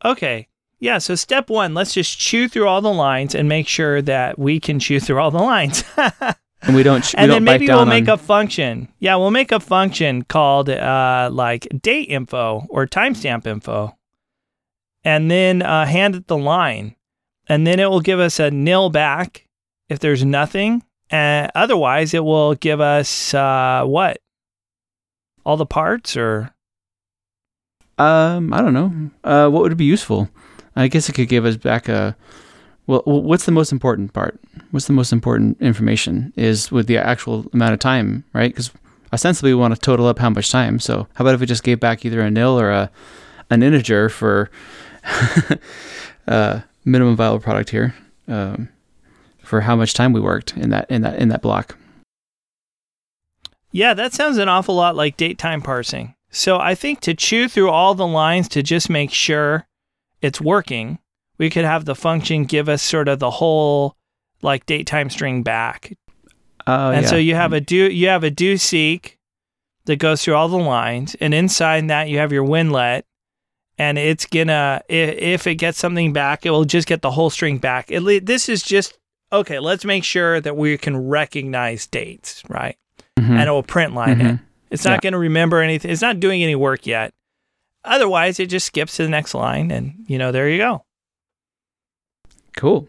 Okay. 0.04 0.46
Yeah, 0.78 0.98
so 0.98 1.14
step 1.16 1.48
one, 1.50 1.74
let's 1.74 1.94
just 1.94 2.18
chew 2.18 2.48
through 2.48 2.68
all 2.68 2.80
the 2.82 2.92
lines 2.92 3.34
and 3.34 3.48
make 3.48 3.66
sure 3.66 4.00
that 4.02 4.38
we 4.38 4.60
can 4.60 4.78
chew 4.78 5.00
through 5.00 5.18
all 5.20 5.30
the 5.32 5.38
lines. 5.38 5.82
And 6.62 6.74
we 6.74 6.82
don't 6.82 7.04
we 7.12 7.18
and 7.18 7.28
don't 7.28 7.36
then 7.36 7.44
maybe 7.44 7.68
we'll 7.68 7.84
make 7.86 8.08
on, 8.08 8.14
a 8.14 8.16
function. 8.18 8.88
Yeah, 8.98 9.16
we'll 9.16 9.30
make 9.30 9.52
a 9.52 9.60
function 9.60 10.22
called 10.22 10.68
uh, 10.70 11.28
like 11.32 11.68
date 11.80 12.08
info 12.08 12.66
or 12.70 12.86
timestamp 12.86 13.46
info, 13.46 13.96
and 15.06 15.30
then 15.30 15.62
uh, 15.62 15.86
hand 15.86 16.16
it 16.16 16.26
the 16.26 16.36
line, 16.36 16.96
and 17.48 17.64
then 17.64 17.78
it 17.78 17.88
will 17.88 18.00
give 18.00 18.18
us 18.18 18.40
a 18.40 18.50
nil 18.50 18.90
back 18.90 19.46
if 19.88 20.00
there's 20.00 20.24
nothing. 20.24 20.82
And 21.08 21.52
otherwise, 21.54 22.12
it 22.12 22.24
will 22.24 22.56
give 22.56 22.80
us 22.80 23.32
uh, 23.32 23.84
what? 23.86 24.18
All 25.44 25.56
the 25.56 25.64
parts, 25.64 26.16
or 26.16 26.50
Um, 27.98 28.52
I 28.52 28.60
don't 28.60 28.74
know. 28.74 29.10
Uh, 29.22 29.48
what 29.48 29.62
would 29.62 29.76
be 29.76 29.84
useful? 29.84 30.28
I 30.74 30.88
guess 30.88 31.08
it 31.08 31.12
could 31.12 31.28
give 31.28 31.44
us 31.44 31.56
back 31.56 31.88
a. 31.88 32.16
Well, 32.88 33.02
what's 33.04 33.46
the 33.46 33.52
most 33.52 33.72
important 33.72 34.12
part? 34.12 34.40
What's 34.72 34.86
the 34.86 34.92
most 34.92 35.12
important 35.12 35.60
information 35.60 36.32
is 36.36 36.70
with 36.72 36.86
the 36.86 36.98
actual 36.98 37.46
amount 37.52 37.72
of 37.74 37.78
time, 37.78 38.24
right? 38.32 38.50
Because 38.50 38.72
ostensibly 39.12 39.54
we 39.54 39.60
want 39.60 39.74
to 39.74 39.80
total 39.80 40.06
up 40.06 40.18
how 40.18 40.30
much 40.30 40.50
time. 40.50 40.78
So 40.80 41.06
how 41.14 41.24
about 41.24 41.34
if 41.34 41.40
we 41.40 41.46
just 41.46 41.64
gave 41.64 41.80
back 41.80 42.04
either 42.04 42.20
a 42.20 42.30
nil 42.30 42.58
or 42.58 42.70
a 42.70 42.90
an 43.50 43.62
integer 43.62 44.08
for 44.08 44.50
uh, 46.28 46.60
minimum 46.84 47.16
viable 47.16 47.40
product 47.40 47.70
here 47.70 47.94
um, 48.28 48.68
for 49.42 49.60
how 49.60 49.76
much 49.76 49.94
time 49.94 50.12
we 50.12 50.20
worked 50.20 50.56
in 50.56 50.70
that 50.70 50.90
in 50.90 51.02
that 51.02 51.18
in 51.18 51.28
that 51.28 51.42
block. 51.42 51.76
Yeah, 53.72 53.94
that 53.94 54.14
sounds 54.14 54.38
an 54.38 54.48
awful 54.48 54.74
lot 54.74 54.96
like 54.96 55.16
date 55.16 55.38
time 55.38 55.60
parsing. 55.60 56.14
So 56.30 56.58
I 56.58 56.74
think 56.74 57.00
to 57.00 57.14
chew 57.14 57.48
through 57.48 57.70
all 57.70 57.94
the 57.94 58.06
lines 58.06 58.48
to 58.48 58.62
just 58.62 58.90
make 58.90 59.12
sure 59.12 59.66
it's 60.22 60.40
working, 60.40 60.98
we 61.38 61.50
could 61.50 61.64
have 61.64 61.84
the 61.84 61.94
function 61.94 62.44
give 62.44 62.68
us 62.68 62.82
sort 62.82 63.08
of 63.08 63.18
the 63.18 63.30
whole 63.30 63.96
like 64.42 64.66
date 64.66 64.86
time 64.86 65.10
string 65.10 65.42
back. 65.42 65.96
Oh 66.66 66.90
and 66.90 67.02
yeah. 67.02 67.08
so 67.08 67.16
you 67.16 67.34
have 67.34 67.52
a 67.52 67.60
do 67.60 67.76
you 67.76 68.08
have 68.08 68.24
a 68.24 68.30
doseq 68.30 69.12
that 69.84 69.96
goes 69.96 70.22
through 70.22 70.34
all 70.34 70.48
the 70.48 70.58
lines, 70.58 71.14
and 71.20 71.32
inside 71.32 71.88
that 71.88 72.08
you 72.08 72.18
have 72.18 72.32
your 72.32 72.42
when-let, 72.44 73.04
and 73.78 73.98
it's 73.98 74.26
gonna 74.26 74.82
if 74.88 75.46
it 75.46 75.56
gets 75.56 75.78
something 75.78 76.12
back, 76.12 76.46
it 76.46 76.50
will 76.50 76.64
just 76.64 76.86
get 76.88 77.02
the 77.02 77.10
whole 77.10 77.30
string 77.30 77.58
back. 77.58 77.90
Least 77.90 78.26
this 78.26 78.48
is 78.48 78.62
just 78.62 78.98
okay. 79.32 79.58
Let's 79.58 79.84
make 79.84 80.04
sure 80.04 80.40
that 80.40 80.56
we 80.56 80.78
can 80.78 80.96
recognize 81.08 81.86
dates, 81.86 82.42
right? 82.48 82.76
Mhm. 83.18 83.30
and 83.30 83.48
it 83.48 83.50
will 83.50 83.62
print 83.62 83.94
line 83.94 84.20
it. 84.20 84.24
Mhm. 84.34 84.40
It's 84.70 84.84
not 84.84 84.94
Yeah. 84.94 85.00
going 85.00 85.12
to 85.14 85.18
remember 85.18 85.62
anything. 85.62 85.90
It's 85.90 86.02
not 86.02 86.20
doing 86.20 86.42
any 86.42 86.54
work 86.54 86.86
yet. 86.86 87.14
Otherwise, 87.84 88.38
it 88.38 88.46
just 88.50 88.66
skips 88.66 88.96
to 88.96 89.04
the 89.04 89.08
next 89.08 89.32
line, 89.34 89.70
and 89.70 90.04
you 90.06 90.18
know, 90.18 90.32
there 90.32 90.48
you 90.50 90.58
go. 90.58 90.84
Cool. 92.56 92.88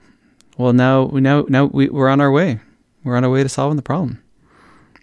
Well, 0.58 0.73
now 0.73 1.04
we 1.04 1.21
now 1.21 1.45
now 1.47 1.65
we, 1.65 1.88
we're 1.89 2.10
on 2.10 2.19
our 2.21 2.32
way. 2.32 2.60
We're 3.04 3.15
on 3.15 3.23
our 3.23 3.30
way 3.30 3.43
to 3.43 3.50
solving 3.50 3.76
the 3.78 3.82
problem. 3.84 4.21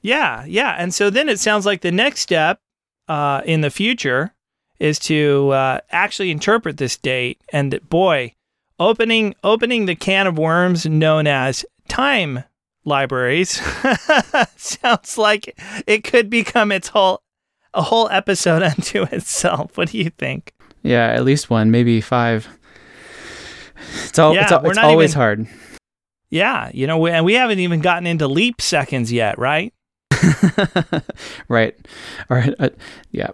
Yeah, 0.02 0.44
yeah. 0.44 0.74
And 0.78 0.92
so 0.92 1.08
then 1.10 1.28
it 1.28 1.40
sounds 1.40 1.64
like 1.64 1.80
the 1.80 1.92
next 1.92 2.20
step 2.20 2.60
uh, 3.08 3.40
in 3.46 3.60
the 3.62 3.70
future 3.70 4.34
is 4.78 4.98
to 5.00 5.50
uh, 5.50 5.78
actually 5.90 6.30
interpret 6.30 6.76
this 6.76 6.96
date. 6.96 7.40
And 7.52 7.72
that 7.72 7.88
boy, 7.88 8.34
opening 8.78 9.34
opening 9.44 9.86
the 9.86 9.94
can 9.94 10.26
of 10.26 10.38
worms 10.38 10.84
known 10.86 11.26
as 11.26 11.64
time 11.88 12.44
libraries 12.84 13.60
sounds 14.56 15.16
like 15.16 15.58
it 15.86 16.04
could 16.04 16.28
become 16.28 16.70
its 16.72 16.88
whole 16.88 17.22
a 17.72 17.82
whole 17.82 18.08
episode 18.10 18.62
unto 18.70 19.02
itself. 19.04 19.76
What 19.76 19.90
do 19.90 19.98
you 19.98 20.10
think? 20.10 20.52
Yeah, 20.82 21.06
at 21.08 21.24
least 21.24 21.50
one, 21.50 21.70
maybe 21.70 22.00
five. 22.00 22.46
It's 24.04 24.18
all 24.18 24.34
Yeah, 24.34 24.42
it's, 24.44 24.68
it's 24.70 24.78
always 24.78 25.10
even- 25.12 25.20
hard. 25.20 25.46
Yeah, 26.30 26.70
you 26.74 26.86
know, 26.88 26.98
we, 26.98 27.10
and 27.12 27.24
we 27.24 27.34
haven't 27.34 27.60
even 27.60 27.80
gotten 27.80 28.06
into 28.08 28.26
leap 28.26 28.60
seconds 28.60 29.12
yet, 29.12 29.38
right? 29.38 29.72
right. 31.48 31.76
All 32.28 32.36
right. 32.36 32.54
Uh, 32.58 32.70
yeah. 33.12 33.30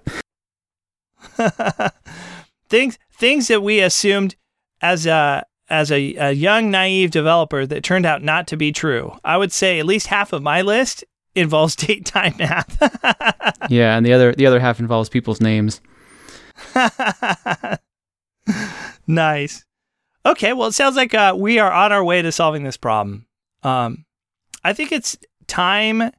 things 2.69 2.99
things 3.13 3.49
that 3.49 3.63
we 3.63 3.81
assumed 3.81 4.37
as 4.81 5.07
a 5.07 5.45
as 5.69 5.93
a, 5.93 6.15
a 6.17 6.33
young 6.33 6.71
naive 6.71 7.11
developer 7.11 7.65
that 7.65 7.85
turned 7.85 8.05
out 8.05 8.23
not 8.23 8.47
to 8.49 8.57
be 8.57 8.73
true. 8.73 9.17
I 9.25 9.37
would 9.37 9.53
say 9.53 9.79
at 9.79 9.87
least 9.87 10.09
half 10.09 10.33
of 10.33 10.43
my 10.43 10.63
list 10.63 11.05
involves 11.35 11.77
date 11.77 12.05
time 12.05 12.35
math. 12.39 12.79
Yeah, 13.69 13.97
and 13.97 14.05
the 14.05 14.13
other 14.13 14.33
the 14.33 14.47
other 14.47 14.59
half 14.59 14.81
involves 14.81 15.09
people's 15.09 15.41
names. 15.41 15.81
nice. 19.07 19.65
Okay, 20.27 20.53
well, 20.53 20.69
it 20.69 20.73
sounds 20.73 20.97
like 20.97 21.15
uh, 21.15 21.35
we 21.37 21.59
are 21.59 21.71
on 21.71 21.93
our 21.93 22.03
way 22.03 22.21
to 22.21 22.33
solving 22.33 22.65
this 22.65 22.77
problem. 22.77 23.27
Um, 23.63 24.05
I 24.65 24.73
think 24.73 24.93
it's 24.93 25.17
time. 25.47 26.11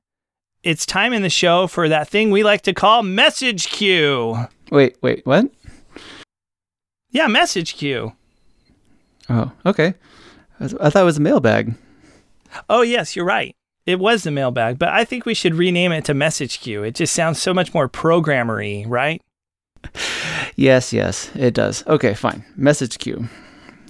It's 0.63 0.85
time 0.85 1.13
in 1.13 1.23
the 1.23 1.29
show 1.29 1.67
for 1.67 1.89
that 1.89 2.07
thing 2.07 2.31
we 2.31 2.43
like 2.43 2.61
to 2.63 2.73
call 2.73 3.03
message 3.03 3.67
queue. 3.67 4.47
Wait, 4.71 4.97
wait, 5.01 5.25
what? 5.25 5.51
Yeah, 7.11 7.27
message 7.27 7.75
queue. 7.75 8.13
Oh, 9.29 9.51
okay. 9.65 9.93
I 10.59 10.67
th- 10.67 10.81
I 10.81 10.89
thought 10.89 11.01
it 11.03 11.05
was 11.05 11.17
a 11.17 11.21
mailbag. 11.21 11.75
Oh, 12.69 12.81
yes, 12.81 13.15
you're 13.15 13.25
right. 13.25 13.55
It 13.85 13.99
was 13.99 14.23
the 14.23 14.31
mailbag, 14.31 14.79
but 14.79 14.89
I 14.89 15.03
think 15.05 15.25
we 15.25 15.33
should 15.33 15.55
rename 15.55 15.91
it 15.91 16.05
to 16.05 16.13
message 16.13 16.59
queue. 16.61 16.83
It 16.83 16.95
just 16.95 17.13
sounds 17.13 17.41
so 17.41 17.53
much 17.53 17.73
more 17.73 17.89
programmery, 17.89 18.85
right? 18.87 19.21
Yes, 20.57 20.91
yes, 20.91 21.31
it 21.33 21.53
does. 21.53 21.83
Okay, 21.87 22.13
fine. 22.13 22.43
Message 22.57 22.99
queue. 22.99 23.29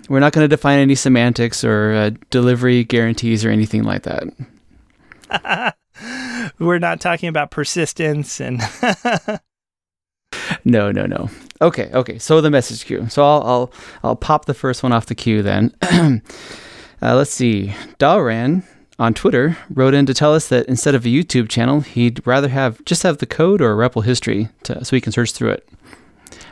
We're 0.08 0.20
not 0.20 0.32
going 0.32 0.44
to 0.44 0.48
define 0.48 0.80
any 0.80 0.94
semantics 0.96 1.64
or 1.64 1.92
uh, 1.94 2.12
delivery 2.30 2.84
guarantees 2.84 3.44
or 3.44 3.50
anything 3.50 3.84
like 3.84 4.04
that. 4.04 5.76
We're 6.60 6.80
not 6.80 7.02
talking 7.02 7.30
about 7.30 7.50
persistence 7.52 8.40
and 8.40 8.62
No, 10.66 10.92
no, 10.92 11.06
no. 11.06 11.30
Okay, 11.62 11.90
okay. 11.94 12.18
So 12.20 12.42
the 12.42 12.50
message 12.50 12.86
queue. 12.86 13.08
So 13.10 13.24
I'll 13.24 13.44
I'll 13.44 13.74
I'll 14.04 14.16
pop 14.16 14.46
the 14.46 14.54
first 14.54 14.84
one 14.84 14.92
off 14.92 15.06
the 15.06 15.16
queue 15.16 15.42
then. 15.42 15.74
uh, 17.02 17.16
let's 17.16 17.32
see. 17.32 17.74
Darren 18.00 18.64
on 19.00 19.14
Twitter 19.14 19.58
wrote 19.70 19.94
in 19.94 20.06
to 20.06 20.14
tell 20.14 20.34
us 20.34 20.48
that 20.50 20.68
instead 20.68 20.96
of 20.96 21.06
a 21.06 21.10
YouTube 21.10 21.50
channel, 21.50 21.82
he'd 21.82 22.26
rather 22.26 22.50
have 22.50 22.84
just 22.86 23.04
have 23.04 23.18
the 23.18 23.26
code 23.26 23.62
or 23.62 23.72
a 23.72 23.90
REPL 23.90 24.04
history 24.04 24.50
to, 24.64 24.84
so 24.84 24.96
he 24.96 25.02
can 25.02 25.12
search 25.12 25.32
through 25.32 25.52
it. 25.52 25.68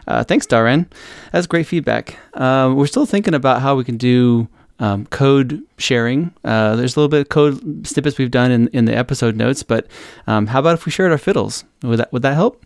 Uh, 0.07 0.23
thanks, 0.23 0.47
Darren. 0.47 0.87
That's 1.31 1.45
great 1.45 1.67
feedback. 1.67 2.17
Uh, 2.33 2.73
we're 2.75 2.87
still 2.87 3.05
thinking 3.05 3.35
about 3.35 3.61
how 3.61 3.75
we 3.75 3.83
can 3.83 3.97
do 3.97 4.47
um, 4.79 5.05
code 5.07 5.61
sharing. 5.77 6.33
Uh, 6.43 6.75
there's 6.75 6.95
a 6.95 6.99
little 6.99 7.09
bit 7.09 7.21
of 7.21 7.29
code 7.29 7.85
snippets 7.85 8.17
we've 8.17 8.31
done 8.31 8.51
in, 8.51 8.67
in 8.69 8.85
the 8.85 8.95
episode 8.95 9.35
notes, 9.35 9.61
but 9.61 9.87
um, 10.25 10.47
how 10.47 10.59
about 10.59 10.73
if 10.73 10.85
we 10.85 10.91
shared 10.91 11.11
our 11.11 11.17
fiddles? 11.17 11.63
Would 11.83 11.99
that 11.99 12.11
would 12.11 12.21
that 12.23 12.33
help? 12.33 12.65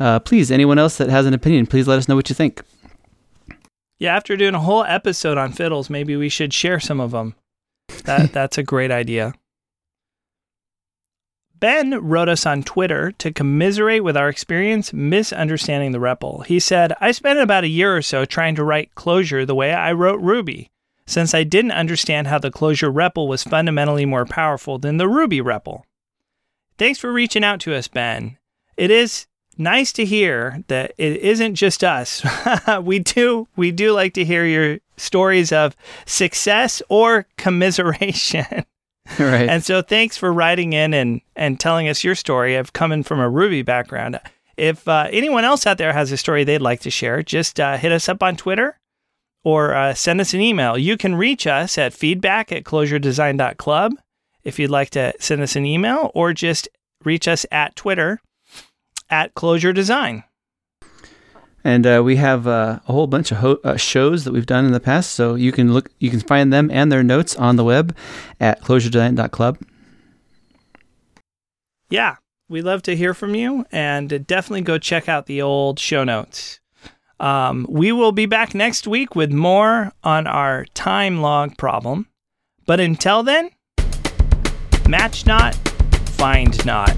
Uh, 0.00 0.18
please, 0.18 0.50
anyone 0.50 0.78
else 0.78 0.96
that 0.96 1.10
has 1.10 1.26
an 1.26 1.34
opinion, 1.34 1.66
please 1.66 1.86
let 1.86 1.98
us 1.98 2.08
know 2.08 2.16
what 2.16 2.30
you 2.30 2.34
think. 2.34 2.62
yeah, 3.98 4.16
after 4.16 4.34
doing 4.34 4.54
a 4.54 4.60
whole 4.60 4.82
episode 4.84 5.36
on 5.36 5.52
fiddles, 5.52 5.90
maybe 5.90 6.16
we 6.16 6.30
should 6.30 6.54
share 6.54 6.80
some 6.80 7.00
of 7.00 7.10
them. 7.10 7.34
That 8.04 8.32
that's 8.32 8.56
a 8.56 8.62
great 8.62 8.90
idea. 8.90 9.34
Ben 11.60 12.02
wrote 12.02 12.30
us 12.30 12.46
on 12.46 12.62
Twitter 12.62 13.12
to 13.12 13.30
commiserate 13.30 14.02
with 14.02 14.16
our 14.16 14.30
experience 14.30 14.94
misunderstanding 14.94 15.92
the 15.92 15.98
REPL. 15.98 16.46
He 16.46 16.58
said, 16.58 16.94
I 17.02 17.12
spent 17.12 17.38
about 17.38 17.64
a 17.64 17.68
year 17.68 17.94
or 17.94 18.00
so 18.00 18.24
trying 18.24 18.54
to 18.54 18.64
write 18.64 18.94
Clojure 18.94 19.46
the 19.46 19.54
way 19.54 19.74
I 19.74 19.92
wrote 19.92 20.22
Ruby, 20.22 20.70
since 21.06 21.34
I 21.34 21.44
didn't 21.44 21.72
understand 21.72 22.28
how 22.28 22.38
the 22.38 22.50
Clojure 22.50 22.90
REPL 22.90 23.28
was 23.28 23.44
fundamentally 23.44 24.06
more 24.06 24.24
powerful 24.24 24.78
than 24.78 24.96
the 24.96 25.06
Ruby 25.06 25.42
REPL. 25.42 25.82
Thanks 26.78 26.98
for 26.98 27.12
reaching 27.12 27.44
out 27.44 27.60
to 27.60 27.74
us, 27.74 27.88
Ben. 27.88 28.38
It 28.78 28.90
is 28.90 29.26
nice 29.60 29.92
to 29.92 30.04
hear 30.04 30.64
that 30.66 30.92
it 30.98 31.18
isn't 31.18 31.54
just 31.54 31.84
us. 31.84 32.24
we 32.82 32.98
do 32.98 33.46
we 33.56 33.70
do 33.70 33.92
like 33.92 34.14
to 34.14 34.24
hear 34.24 34.44
your 34.44 34.78
stories 34.96 35.52
of 35.52 35.76
success 36.06 36.82
or 36.88 37.26
commiseration. 37.36 38.64
right. 39.18 39.48
And 39.48 39.64
so 39.64 39.82
thanks 39.82 40.16
for 40.16 40.32
writing 40.32 40.72
in 40.72 40.94
and 40.94 41.20
and 41.36 41.60
telling 41.60 41.88
us 41.88 42.02
your 42.02 42.14
story 42.14 42.56
of 42.56 42.72
coming 42.72 43.02
from 43.02 43.20
a 43.20 43.28
Ruby 43.28 43.62
background. 43.62 44.18
If 44.56 44.88
uh, 44.88 45.08
anyone 45.10 45.44
else 45.44 45.66
out 45.66 45.78
there 45.78 45.92
has 45.92 46.10
a 46.10 46.16
story 46.16 46.44
they'd 46.44 46.58
like 46.58 46.80
to 46.80 46.90
share, 46.90 47.22
just 47.22 47.60
uh, 47.60 47.76
hit 47.76 47.92
us 47.92 48.08
up 48.08 48.22
on 48.22 48.36
Twitter 48.36 48.78
or 49.42 49.74
uh, 49.74 49.94
send 49.94 50.20
us 50.20 50.34
an 50.34 50.40
email. 50.40 50.76
You 50.76 50.96
can 50.96 51.14
reach 51.14 51.46
us 51.46 51.78
at 51.78 51.94
feedback 51.94 52.52
at 52.52 52.64
clojuredesign.club 52.64 53.94
if 54.44 54.58
you'd 54.58 54.70
like 54.70 54.90
to 54.90 55.14
send 55.18 55.40
us 55.40 55.56
an 55.56 55.64
email 55.64 56.10
or 56.14 56.32
just 56.32 56.68
reach 57.04 57.26
us 57.26 57.46
at 57.50 57.74
Twitter 57.76 58.20
at 59.10 59.34
Clojure 59.34 59.74
Design. 59.74 60.24
And 61.62 61.86
uh, 61.86 62.02
we 62.04 62.16
have 62.16 62.46
uh, 62.46 62.80
a 62.88 62.92
whole 62.92 63.06
bunch 63.06 63.30
of 63.30 63.38
ho- 63.38 63.60
uh, 63.64 63.76
shows 63.76 64.24
that 64.24 64.32
we've 64.32 64.46
done 64.46 64.64
in 64.64 64.72
the 64.72 64.80
past, 64.80 65.10
so 65.10 65.34
you 65.34 65.52
can 65.52 65.74
look, 65.74 65.90
you 65.98 66.10
can 66.10 66.20
find 66.20 66.52
them 66.52 66.70
and 66.70 66.90
their 66.90 67.02
notes 67.02 67.36
on 67.36 67.56
the 67.56 67.64
web 67.64 67.94
at 68.40 68.62
clojuredesign.club. 68.62 69.58
Yeah, 71.90 72.16
we 72.48 72.62
love 72.62 72.82
to 72.82 72.96
hear 72.96 73.12
from 73.12 73.34
you, 73.34 73.66
and 73.70 74.26
definitely 74.26 74.62
go 74.62 74.78
check 74.78 75.08
out 75.08 75.26
the 75.26 75.42
old 75.42 75.78
show 75.78 76.04
notes. 76.04 76.60
Um, 77.18 77.66
we 77.68 77.92
will 77.92 78.12
be 78.12 78.24
back 78.24 78.54
next 78.54 78.86
week 78.86 79.14
with 79.14 79.30
more 79.30 79.92
on 80.02 80.26
our 80.26 80.64
time 80.72 81.20
log 81.20 81.58
problem. 81.58 82.06
But 82.64 82.80
until 82.80 83.22
then, 83.22 83.50
match 84.88 85.26
not, 85.26 85.54
find 86.16 86.64
not. 86.64 86.96